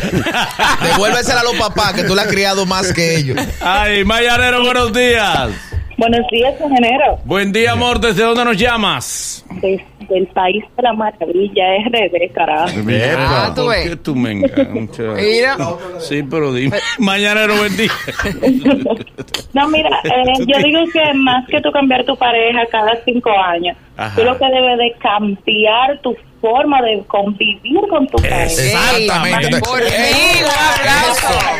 Devuélvesela 0.82 1.40
a 1.40 1.44
los 1.44 1.54
papás, 1.54 1.94
que 1.94 2.04
tú 2.04 2.14
la 2.14 2.22
has 2.22 2.28
criado 2.28 2.66
más 2.66 2.92
que 2.92 3.16
ellos. 3.16 3.38
Ay, 3.62 4.04
Mayanero, 4.04 4.62
buenos 4.62 4.92
días. 4.92 5.71
Buenos 6.02 6.26
días, 6.32 6.60
ingeniero. 6.60 7.16
Buen 7.24 7.52
día, 7.52 7.72
amor. 7.72 8.00
¿Desde 8.00 8.24
dónde 8.24 8.44
nos 8.44 8.56
llamas? 8.56 9.46
Desde 9.60 9.84
el 10.10 10.26
país 10.34 10.64
de 10.76 10.82
la 10.82 10.92
maravilla, 10.94 11.62
RD, 11.86 12.32
carajo. 12.34 12.72
Ah, 13.18 13.52
tú 13.54 13.62
¿Por 13.62 13.70
ves. 13.70 13.88
qué 13.90 13.96
tú 13.96 14.16
me 14.16 14.32
enganchas? 14.32 15.14
Mira. 15.14 15.56
Sí, 16.00 16.24
pero 16.28 16.52
dime. 16.52 16.76
Mañanero, 16.98 17.54
buen 17.56 17.76
día. 17.76 17.92
No, 19.54 19.68
mira, 19.68 19.90
eh, 20.04 20.32
yo 20.46 20.58
digo 20.64 20.80
que 20.92 21.12
más 21.14 21.46
que 21.46 21.60
tú 21.60 21.70
cambiar 21.70 22.04
tu 22.04 22.16
pareja 22.16 22.64
cada 22.70 22.96
cinco 23.04 23.30
años, 23.30 23.76
Ajá. 23.98 24.16
tú 24.16 24.24
lo 24.24 24.36
que 24.38 24.46
debes 24.46 24.78
de 24.78 24.94
cambiar 24.98 26.00
tu 26.00 26.16
forma 26.42 26.82
de 26.82 27.02
convivir 27.06 27.80
con 27.88 28.06
tu 28.08 28.18
pareja. 28.18 28.44
Exactamente. 28.44 29.60
Por. 29.60 29.80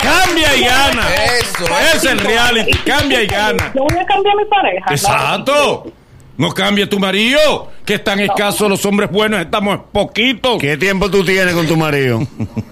Cambia 0.03 0.57
y 0.57 0.65
gana. 0.65 1.09
Eso, 1.39 1.65
Es 1.95 2.05
el 2.05 2.19
reality. 2.19 2.73
Cambia 2.85 3.23
y 3.23 3.27
gana. 3.27 3.73
Yo 3.75 3.85
voy 3.85 3.99
a 3.99 4.05
cambiar 4.05 4.37
mi 4.37 4.45
pareja. 4.45 4.85
¿no? 4.87 4.93
Exacto. 4.93 5.93
No 6.37 6.53
cambie 6.53 6.87
tu 6.87 6.99
marido, 6.99 7.71
que 7.85 7.95
están 7.95 8.19
escasos 8.19 8.69
los 8.69 8.85
hombres 8.85 9.11
buenos, 9.11 9.41
estamos 9.41 9.81
poquitos. 9.93 10.59
¿Qué 10.59 10.77
tiempo 10.77 11.11
tú 11.11 11.25
tienes 11.25 11.55
con 11.55 11.67
tu 11.67 11.77
marido? 11.77 12.21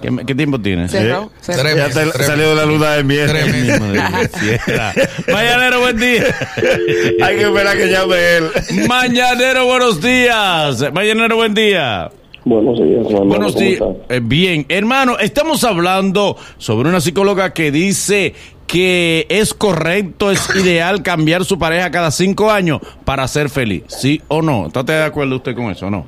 ¿Qué, 0.00 0.10
qué 0.26 0.34
tiempo 0.34 0.58
tienes? 0.58 0.90
Cerró, 0.90 1.30
cerró. 1.40 1.60
Tres 1.62 1.76
Ya 1.76 1.86
meses, 1.86 2.04
te 2.04 2.10
tres 2.12 2.26
salió 2.26 2.50
de 2.50 2.56
la 2.56 2.64
luna 2.64 2.92
de 2.92 3.04
miel. 3.04 3.30
Mañanero, 5.32 5.80
buen 5.80 5.96
día. 5.98 6.24
Hay 7.22 7.36
que 7.36 7.42
esperar 7.42 7.76
que 7.76 7.90
llame 7.90 8.16
él. 8.36 8.44
Mañanero, 8.88 9.66
buenos 9.66 10.00
días. 10.00 10.92
Mañanero, 10.92 11.36
buen 11.36 11.54
día. 11.54 12.10
Buenos 12.44 12.78
días, 12.78 13.04
hermano. 13.06 13.24
Buenos 13.26 13.52
¿Cómo 13.52 13.64
días. 13.66 13.82
Eh, 14.08 14.20
bien, 14.22 14.64
hermano, 14.70 15.18
estamos 15.18 15.62
hablando 15.64 16.36
sobre 16.56 16.88
una 16.88 17.00
psicóloga 17.00 17.52
que 17.52 17.70
dice 17.70 18.34
que 18.66 19.26
es 19.28 19.52
correcto, 19.52 20.30
es 20.30 20.48
ideal 20.56 21.02
cambiar 21.02 21.44
su 21.44 21.58
pareja 21.58 21.90
cada 21.90 22.10
cinco 22.10 22.50
años 22.50 22.80
para 23.04 23.28
ser 23.28 23.50
feliz. 23.50 23.82
¿Sí 23.88 24.22
o 24.28 24.40
no? 24.40 24.68
¿Está 24.68 24.82
de 24.84 25.02
acuerdo 25.02 25.36
usted 25.36 25.54
con 25.54 25.66
eso 25.66 25.88
o 25.88 25.90
no? 25.90 26.06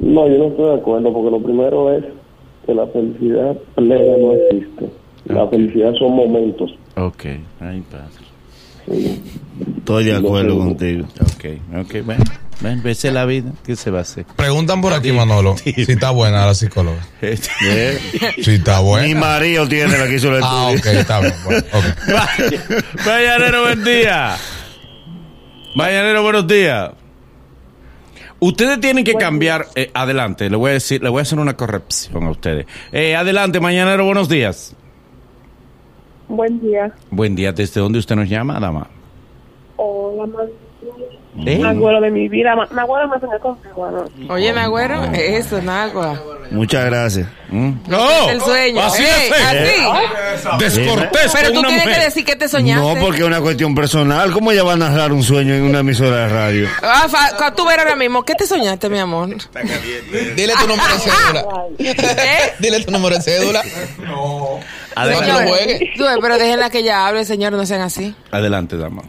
No, 0.00 0.26
yo 0.28 0.38
no 0.38 0.46
estoy 0.46 0.66
de 0.66 0.74
acuerdo, 0.76 1.12
porque 1.12 1.30
lo 1.30 1.42
primero 1.42 1.92
es 1.92 2.04
que 2.66 2.74
la 2.74 2.86
felicidad 2.88 3.56
plena 3.74 4.16
no 4.18 4.32
existe. 4.34 4.86
La 5.26 5.48
felicidad 5.48 5.92
son 5.98 6.14
momentos. 6.16 6.70
Ok, 6.96 7.24
ahí 7.60 7.82
pasa. 7.90 8.20
Estoy 9.78 10.04
de 10.04 10.16
acuerdo 10.16 10.58
contigo. 10.58 11.06
Ok, 11.22 11.44
ok, 11.80 11.92
ven, 12.06 12.18
ven, 12.60 12.82
vese 12.82 13.10
la 13.10 13.24
vida, 13.24 13.50
¿qué 13.64 13.76
se 13.76 13.90
va 13.90 14.00
a 14.00 14.02
hacer? 14.02 14.26
Preguntan 14.36 14.82
por 14.82 14.92
aquí, 14.92 15.10
Manolo, 15.12 15.56
si 15.56 15.72
está 15.76 16.10
buena 16.10 16.44
la 16.46 16.54
psicóloga. 16.54 17.00
¿Eh? 17.22 17.98
Si 18.42 18.50
está 18.52 18.80
Mi 18.80 18.86
buena. 18.88 19.20
marido 19.20 19.66
tiene 19.68 19.96
la 19.96 20.06
que 20.06 20.16
hizo 20.16 20.36
el 20.36 20.42
Ah, 20.44 20.70
estudio. 20.74 20.92
ok, 20.92 20.98
está 21.00 21.20
bien. 21.20 21.32
Bueno, 21.44 21.64
ok. 21.72 21.84
Mañanero, 23.06 23.62
buen 23.62 23.84
día. 23.84 24.36
Mañanero, 25.74 26.22
buenos 26.22 26.46
días. 26.46 26.90
Ustedes 28.46 28.78
tienen 28.78 29.04
que 29.04 29.14
cambiar. 29.14 29.68
eh, 29.74 29.90
adelante, 29.94 30.50
le 30.50 30.56
voy 30.56 30.68
a 30.70 30.74
decir, 30.74 31.02
le 31.02 31.08
voy 31.08 31.20
a 31.20 31.22
hacer 31.22 31.38
una 31.38 31.56
corrección 31.56 32.24
a 32.24 32.30
ustedes. 32.30 32.66
Eh, 32.92 33.16
adelante, 33.16 33.58
mañanero, 33.58 34.04
buenos 34.04 34.28
días. 34.28 34.76
Buen 36.28 36.60
día. 36.60 36.94
Buen 37.10 37.34
día, 37.34 37.52
¿desde 37.52 37.80
dónde 37.80 37.98
usted 37.98 38.14
nos 38.16 38.28
llama, 38.28 38.60
dama? 38.60 38.86
Hola. 39.76 40.46
¿Eh? 41.46 41.58
Nagüero 41.58 42.00
de 42.00 42.10
mi 42.10 42.28
vida. 42.28 42.54
Nagüero 42.72 43.08
me 43.08 43.16
hace 43.16 43.26
contigo, 43.40 43.90
¿no? 43.90 44.32
Oye, 44.32 44.52
Nagüero, 44.52 45.02
eso, 45.12 45.60
Nagua. 45.60 46.20
Muchas 46.50 46.84
gracias. 46.84 47.26
¿Mm? 47.48 47.72
¡No! 47.88 48.30
El 48.30 48.40
sueño. 48.40 48.82
Así 48.82 49.02
Ey, 49.02 49.30
es. 49.30 50.46
así. 50.46 50.56
Descortés 50.58 51.32
Pero 51.32 51.52
tú 51.52 51.58
una 51.60 51.68
tienes 51.68 51.86
mujer. 51.86 51.98
que 52.00 52.04
decir 52.06 52.24
que 52.24 52.36
te 52.36 52.48
soñaste. 52.48 52.94
No, 52.94 53.00
porque 53.00 53.20
es 53.22 53.26
una 53.26 53.40
cuestión 53.40 53.74
personal. 53.74 54.30
¿Cómo 54.32 54.52
ella 54.52 54.62
va 54.62 54.74
a 54.74 54.76
narrar 54.76 55.12
un 55.12 55.22
sueño 55.22 55.54
en 55.54 55.62
una 55.62 55.80
emisora 55.80 56.16
de 56.18 56.28
radio? 56.28 56.68
Ah, 56.82 57.06
fa- 57.08 57.52
tú 57.54 57.64
ver 57.66 57.80
ahora 57.80 57.96
mismo, 57.96 58.22
¿qué 58.24 58.34
te 58.34 58.46
soñaste, 58.46 58.88
mi 58.88 58.98
amor? 58.98 59.30
Dile 60.36 60.52
tu 60.60 60.66
número 60.68 60.88
de 60.94 61.00
cédula. 61.00 61.44
¿Eh? 61.78 62.52
Dile 62.60 62.84
tu 62.84 62.90
número 62.92 63.16
de 63.16 63.22
cédula. 63.22 63.62
Adelante, 64.94 65.48
juegue. 65.48 65.92
Tú, 65.96 66.04
pero 66.20 66.38
déjenla 66.38 66.70
que 66.70 66.78
ella 66.78 67.06
hable, 67.08 67.24
señor, 67.24 67.52
no 67.52 67.66
sean 67.66 67.80
así. 67.80 68.14
adelante 68.30 68.76
dama. 68.76 69.02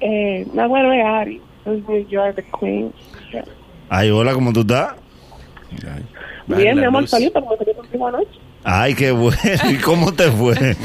Eh, 0.00 0.46
es 0.52 1.04
Ari. 1.04 1.40
Es 1.64 1.88
New 1.88 2.06
York, 2.08 2.36
the 2.36 2.44
Queen. 2.58 2.92
Ay, 3.88 4.10
hola, 4.10 4.32
¿cómo 4.34 4.52
tú 4.52 4.60
estás? 4.60 4.94
Ay, 5.84 6.04
Bien, 6.46 6.78
mi 6.78 6.84
amor, 6.84 7.02
luz. 7.02 7.10
salí 7.10 7.30
porque 7.30 7.64
salí 7.64 7.74
contigo 7.74 8.06
anoche. 8.08 8.38
Ay, 8.62 8.94
qué 8.94 9.10
bueno. 9.10 9.38
¿Y 9.70 9.76
cómo 9.76 10.12
te 10.12 10.30
fue? 10.30 10.76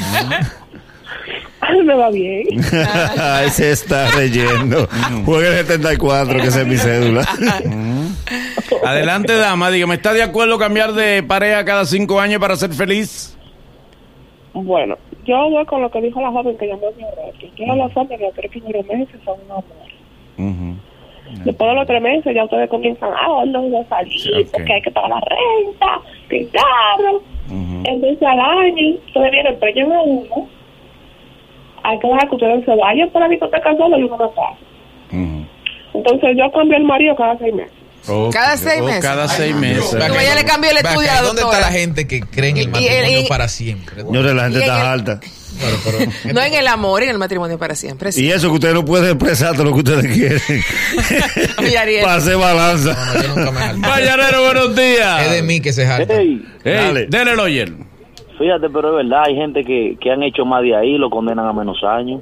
Me 1.86 1.96
va 1.96 2.10
bien. 2.10 2.46
Ay, 3.20 3.50
se 3.50 3.72
está 3.72 4.12
reyendo. 4.12 4.88
Juega 5.26 5.50
el 5.50 5.66
74, 5.66 6.40
que 6.40 6.48
esa 6.48 6.62
es 6.62 6.68
mi 6.68 6.78
cédula. 6.78 7.26
Adelante, 8.86 9.36
dama, 9.36 9.70
dígame, 9.72 9.96
¿está 9.96 10.14
de 10.14 10.24
acuerdo 10.24 10.58
cambiar 10.58 10.94
de 10.94 11.24
pareja 11.24 11.64
cada 11.64 11.86
cinco 11.86 12.20
años 12.20 12.40
para 12.42 12.56
ser 12.56 12.72
feliz? 12.74 13.38
Bueno, 14.54 14.98
yo 15.26 15.50
voy 15.50 15.66
con 15.66 15.82
lo 15.82 15.92
que 15.92 16.02
dijo 16.02 16.22
la 16.22 16.32
joven 16.32 16.58
que 16.58 16.68
llamó 16.68 16.88
a 16.88 16.92
mi 16.92 17.04
radio. 17.04 17.50
Yo 17.56 17.76
los 17.76 17.98
hombres 17.98 18.20
los 18.20 18.34
tres 18.34 18.52
primeros 18.52 18.86
meses 18.86 19.20
son 19.24 19.40
un 19.46 19.52
amor. 19.52 20.82
Después 21.46 21.70
de 21.70 21.76
los 21.76 21.88
tres 21.88 22.02
meses 22.02 22.36
ya 22.36 22.44
ustedes 22.44 22.70
comienzan, 22.70 23.10
ah, 23.14 23.28
¿dónde 23.46 23.58
voy 23.58 23.76
a 23.76 23.88
salir? 23.88 24.20
Sí. 24.20 24.32
Porque 24.52 24.74
hay 24.74 24.82
que 24.82 24.92
pagar 24.92 25.12
la 25.12 25.22
renta, 25.22 26.02
que 26.30 26.48
carro. 26.48 27.22
Entonces 27.84 28.22
al 28.24 28.40
año, 28.40 28.96
ustedes 29.08 29.32
vienen, 29.32 29.60
preñan 29.60 29.92
a 29.92 30.02
uno. 30.02 30.48
Hay 31.84 32.00
que 32.00 32.08
dejar 32.08 32.30
que 32.30 32.36
ustedes 32.36 32.66
se 32.66 32.76
vayan 32.76 33.10
para 33.10 33.26
la 33.26 33.32
discoteca 33.32 33.76
solo 33.76 33.98
y 33.98 34.04
uno 34.04 34.18
no 34.18 34.30
pasa. 34.32 34.58
Ujú. 35.12 35.46
Entonces 35.94 36.38
yo 36.38 36.52
cambio 36.52 36.78
el 36.78 36.84
marido 36.84 37.16
cada 37.16 37.38
seis 37.38 37.54
meses. 37.54 37.81
Cada 38.32 38.58
seis 38.58 38.82
oh, 38.82 38.86
meses. 38.86 39.02
Cada 39.02 39.28
seis 39.28 39.56
meses. 39.56 39.94
Ve 39.94 40.04
acá, 40.06 40.24
ella 40.24 40.36
le 40.36 40.44
cambió 40.46 40.72
el 40.72 40.78
acá, 40.78 40.90
estudio 40.90 41.12
a 41.12 41.16
la 41.16 41.22
¿Dónde 41.22 41.42
está 41.44 41.60
la 41.60 41.68
gente 41.72 42.08
que 42.08 42.22
cree 42.22 42.50
en 42.50 42.58
Y- 42.58 42.60
el 42.62 42.68
y- 42.68 42.72
matrimonio 42.72 43.20
y- 43.22 43.28
para 43.28 43.48
siempre? 43.48 44.02
Señores, 44.04 44.34
la 44.34 44.44
gente 44.44 44.60
Y 44.60 44.62
en 44.64 44.70
está 44.70 44.82
el- 44.82 44.88
alta. 44.88 45.20
Claro, 45.60 45.78
pero- 45.86 45.98
No 46.34 46.42
en 46.42 46.54
el 46.56 46.68
amor, 46.68 47.04
en 47.04 47.10
el 47.10 47.18
matrimonio 47.20 47.60
para 47.60 47.76
siempre. 47.76 48.12
Sí. 48.12 48.26
Y 48.26 48.32
eso 48.32 48.48
que 48.48 48.54
ustedes 48.56 48.74
no 48.74 48.84
pueden 48.84 49.12
expresar 49.12 49.54
todo 49.54 49.66
lo 49.66 49.74
que 49.74 49.80
ustedes 49.80 50.08
quieren. 50.12 50.42
Hacer 52.08 52.38
balanza. 52.38 52.98
No, 53.36 53.46
yo. 53.46 53.52
Mañanero, 53.78 54.44
buenos 54.46 54.76
días. 54.76 55.26
Es 55.26 55.32
de 55.32 55.42
mí 55.44 55.60
que 55.62 55.72
se 55.74 55.86
jalta. 55.86 56.14
Hey, 56.18 56.44
Ey, 56.64 56.74
Dale. 56.74 57.06
dele 57.08 57.32
el 57.34 57.40
oyer. 57.40 57.72
fíjate, 58.40 58.70
pero 58.74 58.90
es 59.00 59.06
verdad, 59.08 59.24
hay 59.28 59.36
gente 59.36 59.64
que, 59.64 59.98
que 60.02 60.12
han 60.12 60.24
hecho 60.24 60.46
más 60.46 60.64
de 60.64 60.76
ahí, 60.76 60.98
lo 60.98 61.10
condenan 61.10 61.46
a 61.48 61.54
menos 61.54 61.78
años. 61.84 62.22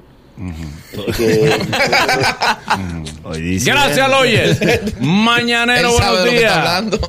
Que, 1.17 1.51
Hoy 3.23 3.41
dice- 3.41 3.71
Gracias, 3.71 4.09
Loyer. 4.09 4.57
Mañanero, 5.01 5.89
Él 5.89 5.95
sabe 5.95 6.17
buenos 6.17 6.23
de 6.23 6.25
lo 6.25 6.31
que 6.31 6.37
está 6.45 6.53
días. 6.53 6.57
hablando. 6.67 6.99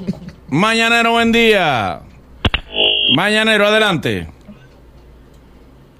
Mañanero, 0.48 1.10
buen 1.12 1.32
día. 1.32 2.00
Mañanero, 3.14 3.66
adelante. 3.68 4.26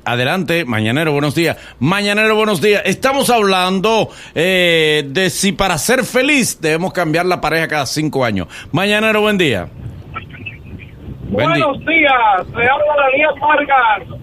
Adelante, 0.05 0.65
Mañanero, 0.65 1.13
buenos 1.13 1.35
días. 1.35 1.57
Mañanero, 1.79 2.35
buenos 2.35 2.61
días. 2.61 2.83
Estamos 2.85 3.31
hablando 3.31 4.09
eh, 4.35 5.05
de 5.07 5.31
si 5.31 5.53
para 5.53 5.79
ser 5.79 6.05
feliz 6.05 6.61
debemos 6.61 6.93
cambiar 6.93 7.27
la 7.27 7.41
pareja 7.41 7.69
cada 7.69 7.87
cinco 7.87 8.25
años. 8.25 8.49
Mañanero, 8.73 9.21
buen 9.21 9.39
día. 9.39 9.69
Buen 11.29 11.53
día. 11.53 11.65
días, 11.87 12.47
le 12.57 12.69
habla 12.69 12.95
Daniel 13.05 13.41
Vargas. 13.41 14.19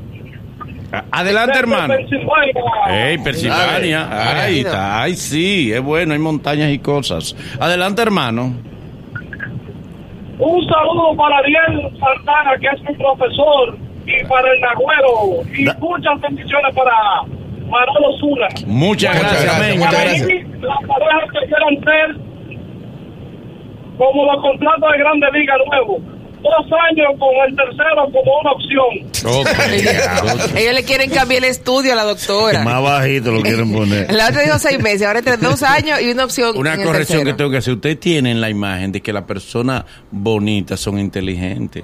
Adelante, 1.11 1.59
hermano. 1.59 1.93
Ey, 2.89 3.17
Pensilvania. 3.17 4.41
Ahí 4.43 4.59
está. 4.59 5.01
Ay, 5.01 5.15
sí, 5.15 5.71
es 5.73 5.81
bueno, 5.81 6.13
hay 6.13 6.19
montañas 6.19 6.71
y 6.71 6.79
cosas. 6.79 7.35
Adelante, 7.59 8.01
hermano. 8.01 8.53
Un 10.39 10.67
saludo 10.69 11.15
para 11.17 11.37
Ariel 11.39 11.89
Santana, 11.99 12.51
que 12.59 12.67
es 12.67 12.81
mi 12.83 12.95
profesor, 12.95 13.75
y 14.05 14.23
para 14.25 14.53
el 14.53 14.61
Nagüero, 14.61 15.41
y 15.57 15.65
muchas 15.81 16.21
bendiciones 16.21 16.75
para 16.75 16.93
Manolo 17.67 18.17
Zula. 18.19 18.47
Muchas 18.67 19.19
gracias, 19.19 19.43
gracias, 19.43 19.55
amén. 19.57 19.79
muchas 19.79 19.95
Para 19.95 20.05
gracias. 20.09 20.27
mí, 20.27 20.43
las 20.61 20.77
parejas 20.87 21.31
que 21.31 21.47
quieran 21.47 21.83
ser 21.83 22.27
como 23.97 24.25
los 24.31 24.41
contratos 24.41 24.91
de 24.91 24.97
Grande 24.99 25.27
Liga 25.33 25.55
Nuevo. 25.65 25.99
Dos 26.47 26.65
años 26.89 27.07
con 27.19 27.29
el 27.47 27.55
tercero 27.55 28.09
como 28.11 28.39
una 28.39 28.51
opción. 28.51 28.91
Ellos 30.55 30.73
le 30.73 30.83
quieren 30.83 31.09
cambiar 31.09 31.43
el 31.43 31.49
estudio 31.49 31.93
a 31.93 31.95
la 31.95 32.03
doctora. 32.03 32.63
Más 32.63 32.81
bajito 32.81 33.31
lo 33.31 33.41
quieren 33.41 33.71
poner. 33.71 34.11
La 34.17 34.29
otra 34.29 34.41
dijo 34.43 34.57
seis 34.59 34.79
meses, 34.79 35.03
ahora 35.07 35.21
tiene 35.21 35.37
dos 35.37 35.63
años 35.63 36.01
y 36.01 36.09
una 36.11 36.25
opción. 36.25 36.57
Una 36.57 36.73
en 36.73 36.81
el 36.81 36.85
corrección 36.85 37.23
que 37.25 37.33
tengo 37.33 37.51
que 37.51 37.57
hacer. 37.57 37.73
Usted 37.73 37.97
tiene 37.99 38.33
la 38.35 38.49
imagen 38.49 38.91
de 38.91 39.01
que 39.01 39.13
las 39.13 39.23
personas 39.23 39.83
bonitas 40.11 40.79
son 40.79 40.99
inteligentes. 40.99 41.83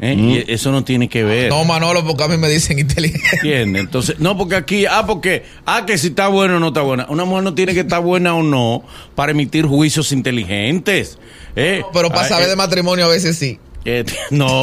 ¿eh? 0.00 0.14
Y 0.14 0.44
eso 0.52 0.70
no 0.70 0.84
tiene 0.84 1.08
que 1.08 1.24
ver. 1.24 1.48
No, 1.48 1.64
Manolo, 1.64 2.04
porque 2.04 2.24
a 2.24 2.28
mí 2.28 2.36
me 2.36 2.48
dicen 2.48 2.78
inteligente. 2.78 3.28
¿Entiende? 3.36 3.80
Entonces, 3.80 4.18
no, 4.18 4.36
porque 4.36 4.56
aquí, 4.56 4.86
ah, 4.86 5.04
porque, 5.06 5.44
ah, 5.66 5.84
que 5.86 5.98
si 5.98 6.08
está 6.08 6.28
buena 6.28 6.56
o 6.56 6.60
no 6.60 6.68
está 6.68 6.82
buena. 6.82 7.06
Una 7.08 7.24
mujer 7.24 7.44
no 7.44 7.54
tiene 7.54 7.74
que 7.74 7.80
estar 7.80 8.00
buena 8.02 8.34
o 8.34 8.42
no 8.42 8.84
para 9.14 9.32
emitir 9.32 9.66
juicios 9.66 10.12
inteligentes. 10.12 11.18
¿eh? 11.56 11.82
Pero 11.92 12.08
para 12.10 12.22
Ah, 12.22 12.28
saber 12.28 12.46
eh, 12.46 12.50
de 12.50 12.56
matrimonio 12.56 13.06
a 13.06 13.08
veces 13.08 13.38
sí. 13.38 13.58
Eh, 13.84 14.04
no, 14.30 14.62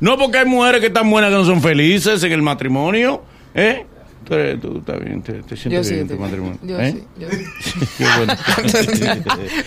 no, 0.00 0.18
porque 0.18 0.38
hay 0.38 0.46
mujeres 0.46 0.80
que 0.80 0.88
están 0.88 1.10
buenas 1.10 1.30
que 1.30 1.36
no 1.36 1.44
son 1.44 1.60
felices 1.62 2.22
en 2.24 2.32
el 2.32 2.42
matrimonio. 2.42 3.22
¿Eh? 3.54 3.84
Tú, 4.24 4.34
eres- 4.34 4.60
tú 4.60 4.78
estás 4.78 5.02
bien, 5.02 5.22
te, 5.22 5.32
te 5.42 5.50
Yo 5.50 5.56
sientes 5.56 5.86
sí, 5.88 5.94
bien 5.94 6.06
en 6.06 6.16
tu 6.16 6.22
matrimonio. 6.22 6.58
yo 6.62 6.78
¿eh? 6.80 6.92
sí, 6.92 7.04
yo 7.18 7.28
sí. 7.30 7.86
Qué 7.96 8.04
bueno. 8.18 8.32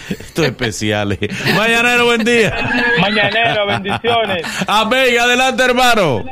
Esto 0.10 0.44
es 0.44 0.50
especial. 0.50 1.12
eh. 1.14 1.30
Mañanero, 1.56 2.06
buen 2.06 2.24
día. 2.24 2.54
Mañanero, 3.00 3.66
bendiciones. 3.66 4.44
Amén, 4.68 5.18
adelante, 5.20 5.64
hermano. 5.64 6.24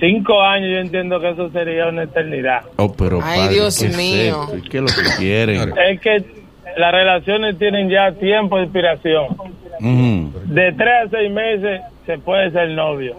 Cinco 0.00 0.40
años, 0.40 0.68
yo 0.72 0.78
entiendo 0.78 1.20
que 1.20 1.30
eso 1.30 1.50
sería 1.50 1.88
una 1.88 2.04
eternidad. 2.04 2.60
Oh, 2.76 2.92
pero 2.92 3.20
Ay, 3.22 3.40
padre, 3.40 3.54
Dios 3.54 3.78
¿qué 3.80 3.86
es 3.88 3.96
mío. 3.96 4.48
esto? 4.54 4.68
¿Qué 4.70 4.76
es 4.78 4.82
lo 4.82 4.88
que 4.88 5.16
quieren? 5.18 5.72
Es 5.76 6.00
que 6.00 6.24
las 6.78 6.92
relaciones 6.92 7.58
tienen 7.58 7.90
ya 7.90 8.12
tiempo 8.12 8.56
de 8.58 8.62
inspiración. 8.64 9.26
De 9.80 10.72
tres 10.72 11.06
a 11.06 11.08
seis 11.10 11.30
meses 11.30 11.80
se 12.06 12.18
puede 12.18 12.50
ser 12.50 12.70
novio. 12.70 13.16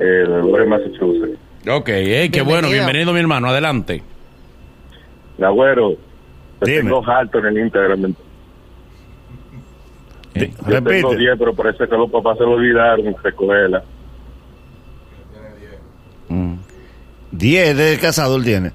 Eh, 0.01 0.05
de 0.05 0.67
Massachusetts. 0.67 1.39
Ok, 1.69 1.89
eh, 1.89 2.29
qué 2.33 2.41
bueno, 2.43 2.69
Bienvenido. 2.69 2.71
bienvenido 2.71 3.13
mi 3.13 3.21
hermano, 3.21 3.49
adelante. 3.49 4.03
Nagüero, 5.39 5.95
te 6.61 6.71
Dime. 6.71 6.83
tengo 6.83 7.07
alto 7.09 7.39
en 7.39 7.47
el 7.47 7.59
Instagram. 7.59 8.15
Eh, 10.35 10.51
Yo 10.51 10.65
tengo 10.65 10.89
Repite. 10.89 11.17
10, 11.17 11.39
pero 11.39 11.55
parece 11.55 11.87
que 11.89 11.97
los 11.97 12.11
papás 12.11 12.39
se 12.39 12.45
lo 12.45 12.53
olvidaron 12.53 13.15
recogerla. 13.23 13.83
mm. 16.29 16.55
10 17.33 17.77
de 17.77 17.99
casado 17.99 18.37
él 18.37 18.45
tiene. 18.45 18.73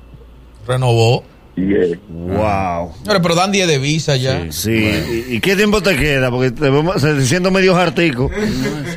Renovó. 0.67 1.23
10. 1.57 1.97
Wow. 2.09 2.93
Señores, 3.01 3.21
pero 3.21 3.35
dan 3.35 3.51
10 3.51 3.67
de 3.67 3.77
visa 3.79 4.15
ya. 4.15 4.45
Sí. 4.51 5.25
¿Y, 5.29 5.35
y 5.35 5.39
qué 5.39 5.55
tiempo 5.55 5.81
te 5.81 5.95
queda? 5.95 6.29
Porque 6.29 6.51
te 6.51 6.69
vemos, 6.69 7.01
se 7.01 7.25
siento 7.25 7.49
medio 7.51 7.75
hartico. 7.75 8.29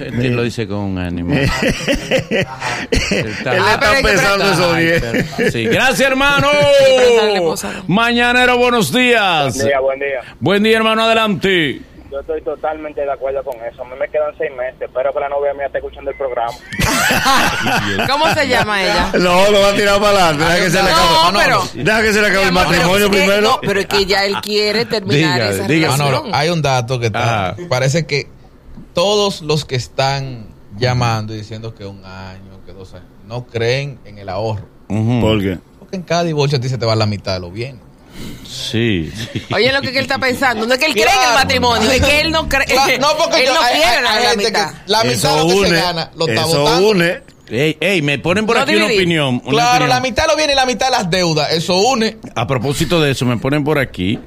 Él 0.00 0.36
lo 0.36 0.42
dice 0.42 0.66
con 0.68 0.78
un 0.78 0.98
ánimo. 0.98 1.34
Él 1.34 1.48
Ah, 2.56 2.86
pero 3.40 3.62
está 3.72 3.96
que 3.96 4.02
pensando 4.02 4.74
10. 4.74 5.02
pero- 5.36 5.50
sí. 5.50 5.64
Gracias, 5.64 6.00
hermano. 6.10 6.48
Mañanero, 7.86 8.58
buenos 8.58 8.92
días. 8.92 9.56
buen 9.82 9.98
día. 9.98 10.20
Buen 10.38 10.62
día, 10.62 10.76
hermano, 10.76 11.04
adelante. 11.04 11.80
Yo 12.10 12.18
estoy 12.20 12.42
totalmente 12.42 13.00
de 13.02 13.12
acuerdo 13.12 13.42
con 13.44 13.54
eso. 13.64 13.82
A 13.82 13.84
mí 13.84 13.92
me 13.98 14.08
quedan 14.08 14.32
seis 14.36 14.50
meses. 14.56 14.80
Espero 14.80 15.12
que 15.12 15.20
la 15.20 15.28
novia 15.28 15.54
mía 15.54 15.66
esté 15.66 15.78
escuchando 15.78 16.10
el 16.10 16.16
programa. 16.16 16.52
¿Cómo 18.10 18.28
se 18.34 18.48
llama 18.48 18.82
ella? 18.82 19.12
No, 19.18 19.50
lo 19.50 19.60
va 19.60 19.68
a 19.68 19.74
tirar 19.74 20.00
para 20.00 20.28
adelante. 20.28 20.44
Deja 20.44 20.56
que 20.64 20.70
se 20.70 20.82
le 20.82 20.90
acabe. 20.90 21.32
No, 21.32 21.38
pero. 21.38 21.62
Deja 21.84 22.02
que 22.02 22.12
se 22.12 22.20
le 22.20 22.26
acabe 22.26 22.44
el 22.46 22.52
matrimonio 22.52 22.92
pero 22.92 23.04
es 23.06 23.10
que- 23.10 23.16
primero. 23.18 23.42
no, 23.42 23.58
pero 23.60 23.80
es 23.80 23.86
que 23.86 24.06
ya 24.06 24.24
él 24.24 24.34
quiere 24.42 24.84
terminar 24.86 25.34
Diga, 25.34 25.50
esa 25.50 25.66
diga. 25.68 25.86
relación. 25.92 26.12
Manolo, 26.12 26.34
hay 26.36 26.48
un 26.50 26.62
dato 26.62 26.98
que 26.98 27.06
está. 27.06 27.56
Parece 27.68 28.06
que 28.06 28.28
todos 28.92 29.42
los 29.42 29.64
que 29.64 29.76
están 29.76 30.48
llamando 30.76 31.34
y 31.34 31.38
diciendo 31.38 31.74
que 31.74 31.84
un 31.86 32.04
año, 32.04 32.60
que 32.66 32.72
dos 32.72 32.92
años, 32.94 33.06
no 33.26 33.46
creen 33.46 34.00
en 34.04 34.18
el 34.18 34.28
ahorro. 34.28 34.64
Ujú. 34.88 35.20
¿Por 35.20 35.40
qué? 35.40 35.58
Porque 35.78 35.96
en 35.96 36.02
cada 36.02 36.24
divorcio 36.24 36.58
a 36.58 36.60
ti 36.60 36.68
se 36.68 36.76
te 36.78 36.86
va 36.86 36.96
la 36.96 37.06
mitad 37.06 37.34
de 37.34 37.40
los 37.40 37.52
bienes. 37.52 37.82
Sí, 38.48 39.12
sí. 39.32 39.42
Oye, 39.54 39.72
lo 39.72 39.80
que, 39.80 39.88
él 39.90 39.96
está 39.98 40.18
pensando, 40.18 40.66
no 40.66 40.72
es 40.74 40.78
que 40.80 40.86
él 40.86 40.92
cree 40.92 41.04
en 41.04 41.28
el 41.28 41.34
matrimonio, 41.34 41.90
es 41.90 42.00
que 42.00 42.20
él 42.20 42.30
no 42.32 42.48
cree, 42.48 42.66
Claro, 42.66 42.98
no, 42.98 43.16
porque 43.16 43.40
él 43.40 43.46
yo- 43.46 43.54
no 43.54 43.60
hay- 43.60 43.74
quiere 43.76 43.86
hay- 43.96 44.02
la, 44.02 44.12
hay 44.14 44.24
la 44.24 44.34
mitad. 44.36 44.70
que 44.70 44.76
la 44.86 45.04
mitad 45.04 45.14
Eso 45.14 45.28
de 45.30 45.40
lo 45.42 45.46
que 45.48 45.54
une. 45.54 45.68
se 45.68 45.74
gana 45.76 46.10
lo 46.16 46.28
está 46.28 46.40
Eso 46.42 46.60
votando. 46.60 46.88
une. 46.90 47.22
Ey, 47.50 47.76
ey, 47.80 48.00
me 48.02 48.18
ponen 48.18 48.46
por 48.46 48.56
No 48.56 48.62
aquí 48.62 48.76
una 48.76 48.86
opinión. 48.86 49.42
una 49.44 49.50
Claro, 49.50 49.70
opinión. 49.84 49.88
la 49.90 50.00
mitad 50.00 50.26
lo 50.28 50.36
viene 50.36 50.52
y 50.52 50.56
la 50.56 50.66
mitad 50.66 50.88
las 50.90 51.10
deudas. 51.10 51.52
Eso 51.52 51.74
une. 51.76 52.16
A 52.34 52.46
propósito 52.46 53.00
de 53.00 53.10
eso, 53.10 53.26
me 53.26 53.36
ponen 53.38 53.64
por 53.64 53.78
aquí. 53.78 54.18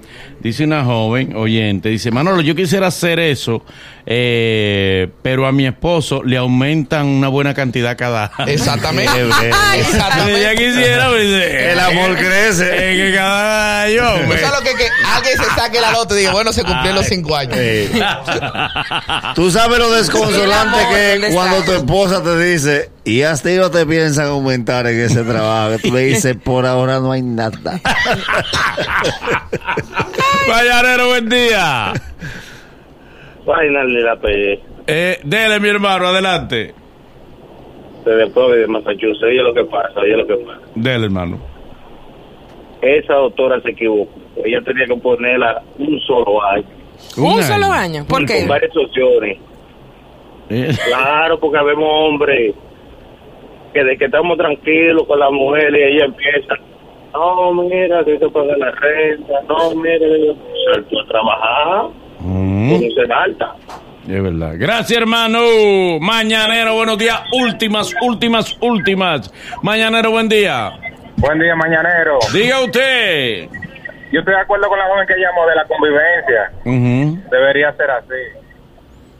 Dice 0.41 0.65
una 0.65 0.83
joven 0.83 1.35
oyente, 1.37 1.87
dice, 1.87 2.11
Manolo, 2.11 2.41
yo 2.41 2.53
quisiera 2.53 2.87
hacer 2.87 3.17
eso, 3.19 3.63
eh, 4.05 5.07
pero 5.21 5.47
a 5.47 5.53
mi 5.53 5.65
esposo 5.65 6.21
le 6.21 6.35
aumentan 6.35 7.05
una 7.05 7.29
buena 7.29 7.53
cantidad 7.53 7.95
cada 7.97 8.29
año. 8.37 8.51
Exactamente. 8.51 9.09
Exactamente. 9.77 10.41
ya 10.41 10.51
quisiera, 10.55 11.07
pues, 11.07 11.21
dice, 11.23 11.71
El 11.71 11.79
amor 11.79 12.17
crece. 12.17 12.65
eh, 12.73 12.97
que 13.09 13.15
cada 13.15 13.83
año, 13.83 14.01
¿Tú 14.01 14.21
hombre. 14.23 14.39
sabes 14.41 14.59
lo 14.59 14.65
que, 14.69 14.75
que 14.83 14.89
alguien 15.15 15.37
se 15.37 15.45
saque 15.55 15.79
la 15.79 15.91
nota 15.93 16.13
y 16.13 16.17
diga, 16.17 16.33
bueno, 16.33 16.51
se 16.51 16.63
cumplieron 16.63 16.95
los 16.95 17.05
cinco 17.07 17.37
años? 17.37 17.55
Eh, 17.57 17.89
Tú 19.35 19.49
sabes 19.49 19.79
lo 19.79 19.91
desconsolante 19.91 20.77
que 20.91 21.11
¿dónde 21.13 21.27
es 21.29 21.33
cuando 21.33 21.63
tu 21.63 21.71
esposa 21.71 22.21
te 22.21 22.37
dice, 22.37 22.89
y 23.05 23.21
hasta 23.23 23.51
ellos 23.51 23.71
te 23.71 23.85
piensan 23.85 24.27
aumentar 24.27 24.87
en 24.87 24.99
ese 24.99 25.23
trabajo. 25.23 25.75
Tú 25.81 25.93
le 25.93 26.01
dices, 26.01 26.35
por 26.37 26.65
ahora 26.65 26.99
no 26.99 27.11
hay 27.11 27.21
nada. 27.21 27.59
Mañanero, 30.47 31.07
buen 31.07 31.29
día. 31.29 31.93
Vaina 33.45 33.83
de 33.83 34.01
la 34.01 34.15
pegué. 34.15 34.59
Eh, 34.87 35.19
dele, 35.23 35.59
mi 35.59 35.69
hermano, 35.69 36.07
adelante. 36.07 36.73
Desde 38.05 38.29
Florida, 38.31 38.61
de 38.61 38.67
Massachusetts. 38.67 39.23
Oye 39.23 39.41
lo 39.41 39.53
que 39.53 39.63
pasa, 39.65 39.99
oye 39.99 40.15
lo 40.17 40.27
que 40.27 40.35
pasa. 40.37 40.59
Dele, 40.75 41.05
hermano. 41.05 41.39
Esa 42.81 43.13
doctora 43.13 43.61
se 43.61 43.69
equivocó. 43.71 44.11
Ella 44.43 44.61
tenía 44.65 44.85
que 44.87 44.95
ponerla 44.97 45.61
un 45.77 45.99
solo 46.01 46.43
año. 46.43 46.65
Un 47.17 47.41
solo 47.43 47.71
año, 47.71 48.05
¿por 48.05 48.25
qué? 48.25 48.39
Con 48.39 48.47
varias 48.49 48.75
opciones. 48.75 49.37
Eh, 50.49 50.75
Claro, 50.87 51.39
porque 51.39 51.63
vemos 51.63 51.87
hombres 51.89 52.53
que 53.73 53.83
de 53.83 53.97
que 53.97 54.05
estamos 54.05 54.37
tranquilos 54.37 55.05
con 55.07 55.19
la 55.19 55.29
mujer 55.29 55.73
y 55.75 55.83
ella 55.83 56.05
empieza. 56.05 56.55
No, 57.13 57.53
mira, 57.53 58.03
que 58.03 58.17
que 58.17 58.29
pagar 58.29 58.57
la 58.57 58.71
renta. 58.71 59.33
No, 59.47 59.75
mira, 59.75 60.07
salto 60.73 60.99
a 60.99 61.07
trabajar 61.07 61.85
mm, 62.19 62.71
con 62.71 62.91
ser 62.91 63.13
alta. 63.13 63.55
es 64.07 64.23
verdad. 64.23 64.53
Gracias, 64.57 64.99
hermano. 64.99 65.39
Mañanero, 65.99 66.75
buenos 66.75 66.97
días. 66.97 67.21
Últimas, 67.33 67.93
últimas, 68.01 68.57
últimas. 68.61 69.31
Mañanero, 69.61 70.11
buen 70.11 70.29
día. 70.29 70.71
Buen 71.17 71.39
día, 71.39 71.55
mañanero. 71.55 72.19
Diga 72.33 72.63
usted. 72.63 73.47
Yo 74.11 74.19
estoy 74.19 74.33
de 74.33 74.41
acuerdo 74.41 74.67
con 74.69 74.77
la 74.77 74.85
joven 74.85 75.07
que 75.07 75.15
llamó 75.15 75.47
de 75.47 75.55
la 75.55 75.65
convivencia. 75.65 77.21
Debería 77.31 77.73
ser 77.73 77.91
así. 77.91 78.42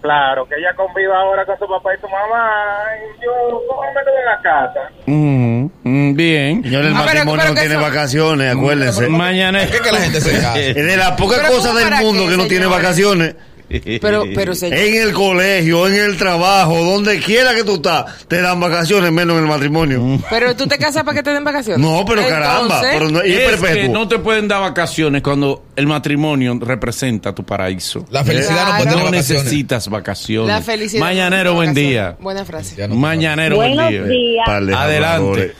Claro, 0.03 0.45
que 0.45 0.55
ella 0.55 0.73
conviva 0.75 1.17
ahora 1.17 1.45
con 1.45 1.57
su 1.57 1.65
papá 1.65 1.95
y 1.95 2.01
su 2.01 2.07
mamá. 2.09 2.51
Y 2.99 3.23
yo, 3.23 3.31
¿cómo 3.69 3.81
me 3.83 4.01
quedo 4.03 4.19
en 4.19 4.25
la 4.25 4.41
casa? 4.41 4.89
Mm, 5.05 6.13
Bien. 6.15 6.61
Señores, 6.61 6.87
el 6.89 6.93
Ah, 6.93 6.99
matrimonio 7.05 7.35
pero 7.41 7.53
no 7.53 7.59
tiene 7.61 7.75
eso- 7.75 7.81
vacaciones, 7.83 8.53
acuérdense. 8.53 9.07
Mañanero. 9.07 9.73
Es 9.73 9.79
que 9.81 9.91
la 9.93 9.99
gente 9.99 10.19
se 10.21 10.31
casa. 10.41 10.59
Es 10.59 10.75
de 10.75 10.97
las 10.97 11.11
pocas 11.11 11.39
cosas 11.49 11.67
¿cómo 11.71 11.79
del 11.79 11.93
mundo 12.05 12.23
qué, 12.25 12.29
que 12.31 12.37
no 12.37 12.47
tiene 12.47 12.65
vacaciones. 12.65 13.35
Pero, 13.69 14.23
pero 14.35 14.53
señor. 14.55 14.77
En 14.77 15.01
el 15.01 15.13
colegio, 15.13 15.87
en 15.87 15.95
el 15.95 16.17
trabajo, 16.17 16.83
donde 16.83 17.19
quiera 17.19 17.55
que 17.55 17.63
tú 17.63 17.75
estás, 17.75 18.27
te 18.27 18.41
dan 18.41 18.59
vacaciones, 18.59 19.11
menos 19.11 19.37
en 19.37 19.43
el 19.43 19.49
matrimonio. 19.49 20.19
Pero 20.29 20.55
tú 20.55 20.67
te 20.67 20.77
casas 20.77 21.03
para 21.03 21.15
que 21.17 21.23
te 21.23 21.31
den 21.31 21.43
vacaciones. 21.43 21.79
No, 21.85 22.03
pero 22.05 22.21
caramba, 22.27 22.81
pero 22.81 23.09
no- 23.09 23.25
y 23.25 23.31
es 23.33 23.39
que 23.39 23.57
perpetuo. 23.57 23.93
no 23.93 24.07
te 24.07 24.19
pueden 24.19 24.47
dar 24.47 24.61
vacaciones 24.61 25.21
cuando 25.23 25.63
el 25.75 25.87
matrimonio 25.87 26.57
representa 26.61 27.33
tu 27.33 27.43
paraíso. 27.43 28.05
La 28.11 28.23
felicidad 28.23 28.53
Claro. 28.65 28.71
no 28.71 28.77
puede 28.83 28.89
No 28.97 29.05
vacaciones. 29.05 29.43
necesitas 29.45 29.87
vacaciones. 29.89 30.47
La 30.47 30.61
felicidad. 30.61 31.01
Mañanero, 31.01 31.53
buen 31.55 31.73
día. 31.73 32.15
Buena 32.19 32.45
frase. 32.45 32.87
No- 32.87 32.95
Mañanero, 32.95 33.55
buen 33.55 33.75
Buenos 33.75 34.07
día. 34.09 34.43
de 34.59 34.73
Adelante. 34.75 35.53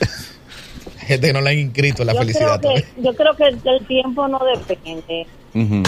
Gente 1.06 1.26
que 1.26 1.32
no 1.34 1.40
le 1.42 1.50
han 1.50 1.58
inscrito 1.58 2.02
en 2.02 2.06
la 2.06 2.12
Yo 2.14 2.18
felicidad. 2.20 2.60
creo, 2.60 2.74
que, 2.74 2.84
yo 3.02 3.14
creo 3.14 3.36
que 3.36 3.44
del 3.68 3.86
tiempo 3.86 4.26
no 4.26 4.38
depende. 4.66 5.26
Ujú, 5.52 5.82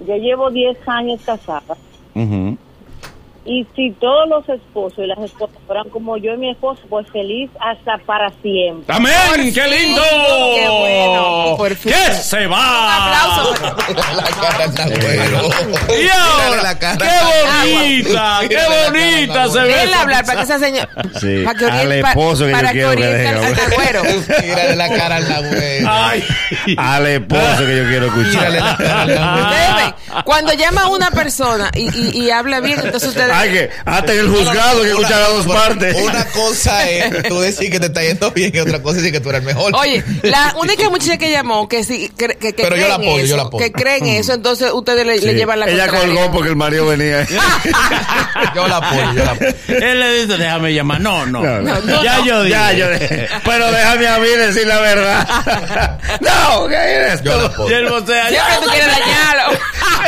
Yo 0.00 0.16
llevo 0.16 0.50
10 0.50 0.76
años 0.86 1.20
casada. 1.24 1.78
ujú. 2.14 2.49
Y 3.52 3.66
si 3.74 3.90
todos 4.00 4.28
los 4.28 4.48
esposos 4.48 5.00
y 5.00 5.08
las 5.08 5.18
esposas 5.18 5.56
fueran 5.66 5.88
como 5.88 6.16
yo 6.16 6.34
y 6.34 6.36
mi 6.36 6.50
esposo, 6.50 6.80
pues 6.88 7.04
feliz 7.10 7.50
hasta 7.58 7.98
para 8.06 8.30
siempre. 8.42 8.94
¡Amén! 8.94 9.52
¡Qué 9.52 9.66
lindo! 9.66 10.02
Qué 10.54 10.68
bueno, 10.68 11.56
por 11.56 11.74
fin. 11.74 11.92
¡Que 11.92 12.12
se 12.12 12.46
va! 12.46 12.60
Un 12.86 12.92
aplauso. 13.02 14.14
la 14.14 14.22
cara 14.22 14.64
está 14.66 14.86
bueno. 14.86 15.48
¡Y 15.88 16.08
ahora! 16.08 16.62
la 16.62 16.78
cara. 16.78 16.96
¡Qué 16.96 17.72
bonita! 17.72 18.38
¡Qué 18.48 18.54
la 18.54 18.88
bonita 18.88 19.48
se 19.48 19.58
ve! 19.58 19.66
Déjenle 19.66 19.90
esa 19.90 20.00
hablar 20.02 20.24
para 20.24 20.38
que 20.38 20.44
esa 20.44 20.58
señora. 20.60 20.88
Sí, 21.20 21.42
para 21.44 21.58
que 21.58 21.64
al 21.64 21.92
esposo 21.92 22.44
que 22.44 22.50
yo 22.50 22.56
para 22.56 22.70
quiero 22.70 22.90
que 22.92 23.04
deje. 23.04 24.40
Mírale 24.46 24.76
la 24.76 24.88
cara 24.90 25.16
al. 25.16 25.86
¡Ay! 25.88 26.24
Al 26.76 27.06
esposo 27.08 27.66
que 27.66 27.76
yo 27.78 27.88
quiero 27.88 28.06
escuchar. 28.06 28.52
la 28.52 28.76
cara 28.76 29.02
al 29.02 29.08
nagüero. 29.12 29.48
Ustedes 29.48 29.74
ven, 29.74 30.22
cuando 30.24 30.52
llama 30.52 30.82
a 30.82 30.88
una 30.88 31.10
persona 31.10 31.68
y, 31.74 31.88
y, 31.98 32.26
y 32.26 32.30
habla 32.30 32.60
bien, 32.60 32.78
entonces 32.78 33.08
ustedes. 33.08 33.39
Hay 33.40 33.50
que, 33.52 33.70
hasta 33.84 34.12
en 34.12 34.18
el 34.20 34.28
juzgado 34.28 34.76
que 34.76 34.80
Una- 34.82 34.88
escuchar 34.90 35.22
a 35.22 35.28
dos 35.28 35.46
partes. 35.46 35.96
Una 36.02 36.24
cosa 36.26 36.88
es 36.90 37.22
tú 37.28 37.40
decir 37.40 37.70
que 37.70 37.80
te 37.80 37.86
está 37.86 38.02
yendo 38.02 38.30
bien 38.32 38.50
y 38.54 38.58
otra 38.58 38.80
cosa 38.82 38.96
es 38.98 39.02
decir 39.02 39.12
que 39.12 39.20
tú 39.20 39.30
eres 39.30 39.40
el 39.40 39.46
mejor. 39.46 39.72
Oye, 39.76 40.04
la 40.22 40.54
única 40.60 40.88
muchacha 40.90 41.16
que 41.18 41.30
llamó 41.30 41.68
que 41.68 41.84
sí, 41.84 42.10
que, 42.16 42.28
que, 42.28 42.52
que 42.52 42.62
Pero 42.62 42.76
yo 42.76 42.82
creen 42.82 42.88
la 42.88 42.94
apoyo, 42.96 43.18
yo 43.18 43.24
eso, 43.24 43.36
la 43.36 43.42
apoyo. 43.44 43.64
que 43.64 43.72
creen 43.72 44.06
eso, 44.06 44.32
entonces 44.34 44.70
ustedes 44.72 45.06
le, 45.06 45.34
llevan 45.34 45.60
la 45.60 45.66
Ella 45.70 45.86
contraria. 45.88 46.14
colgó 46.14 46.32
porque 46.32 46.48
el 46.50 46.56
marido 46.56 46.86
venía. 46.86 47.26
Yo 48.54 48.66
la 48.66 48.76
apoyo, 48.78 49.12
yo 49.14 49.24
la 49.24 49.30
apoyo. 49.32 49.50
Él 49.68 50.00
le 50.00 50.12
dice, 50.22 50.36
déjame 50.38 50.72
llamar. 50.74 51.00
No, 51.00 51.26
no. 51.26 51.42
No, 51.42 51.60
no. 51.60 51.80
No, 51.80 52.02
ya 52.04 52.18
no. 52.18 52.24
yo 52.26 52.42
dije. 52.42 52.50
Ya, 52.56 52.72
yo, 52.72 52.86
pero 53.44 53.70
déjame 53.70 54.06
a 54.08 54.18
mí 54.18 54.28
decir 54.28 54.66
la 54.66 54.80
verdad. 54.80 55.28
No, 56.20 56.66
¿qué 56.68 56.74
eres 56.74 57.22
Yo 57.22 57.36
la? 57.36 57.42
Y 57.44 57.46
apoyo. 57.46 57.76
él 57.76 57.88
vocea, 57.88 58.28
Siempre 58.28 58.52
ya. 58.54 58.60
tú 58.60 58.66
quieres 58.70 58.88
dañarlo. 58.88 59.58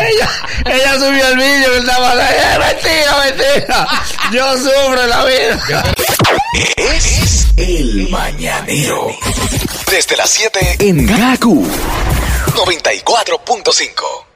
Ella, 0.03 0.29
ella 0.75 0.95
subió 0.95 1.29
el 1.29 1.37
vídeo 1.37 1.71
que 1.73 1.79
estaba 1.79 2.11
ahí. 2.13 2.19
"Eh, 2.19 2.59
Mentira, 2.59 3.12
mentira. 3.19 3.89
Yo 4.33 4.57
sufro 4.57 5.07
la 5.07 5.25
vida. 5.25 5.61
Es 6.77 7.47
el 7.57 8.09
mañanero. 8.11 9.09
Desde 9.91 10.17
las 10.17 10.31
7 10.31 10.77
en 10.81 11.07
Gaku 11.07 11.67
94.5. 12.55 14.32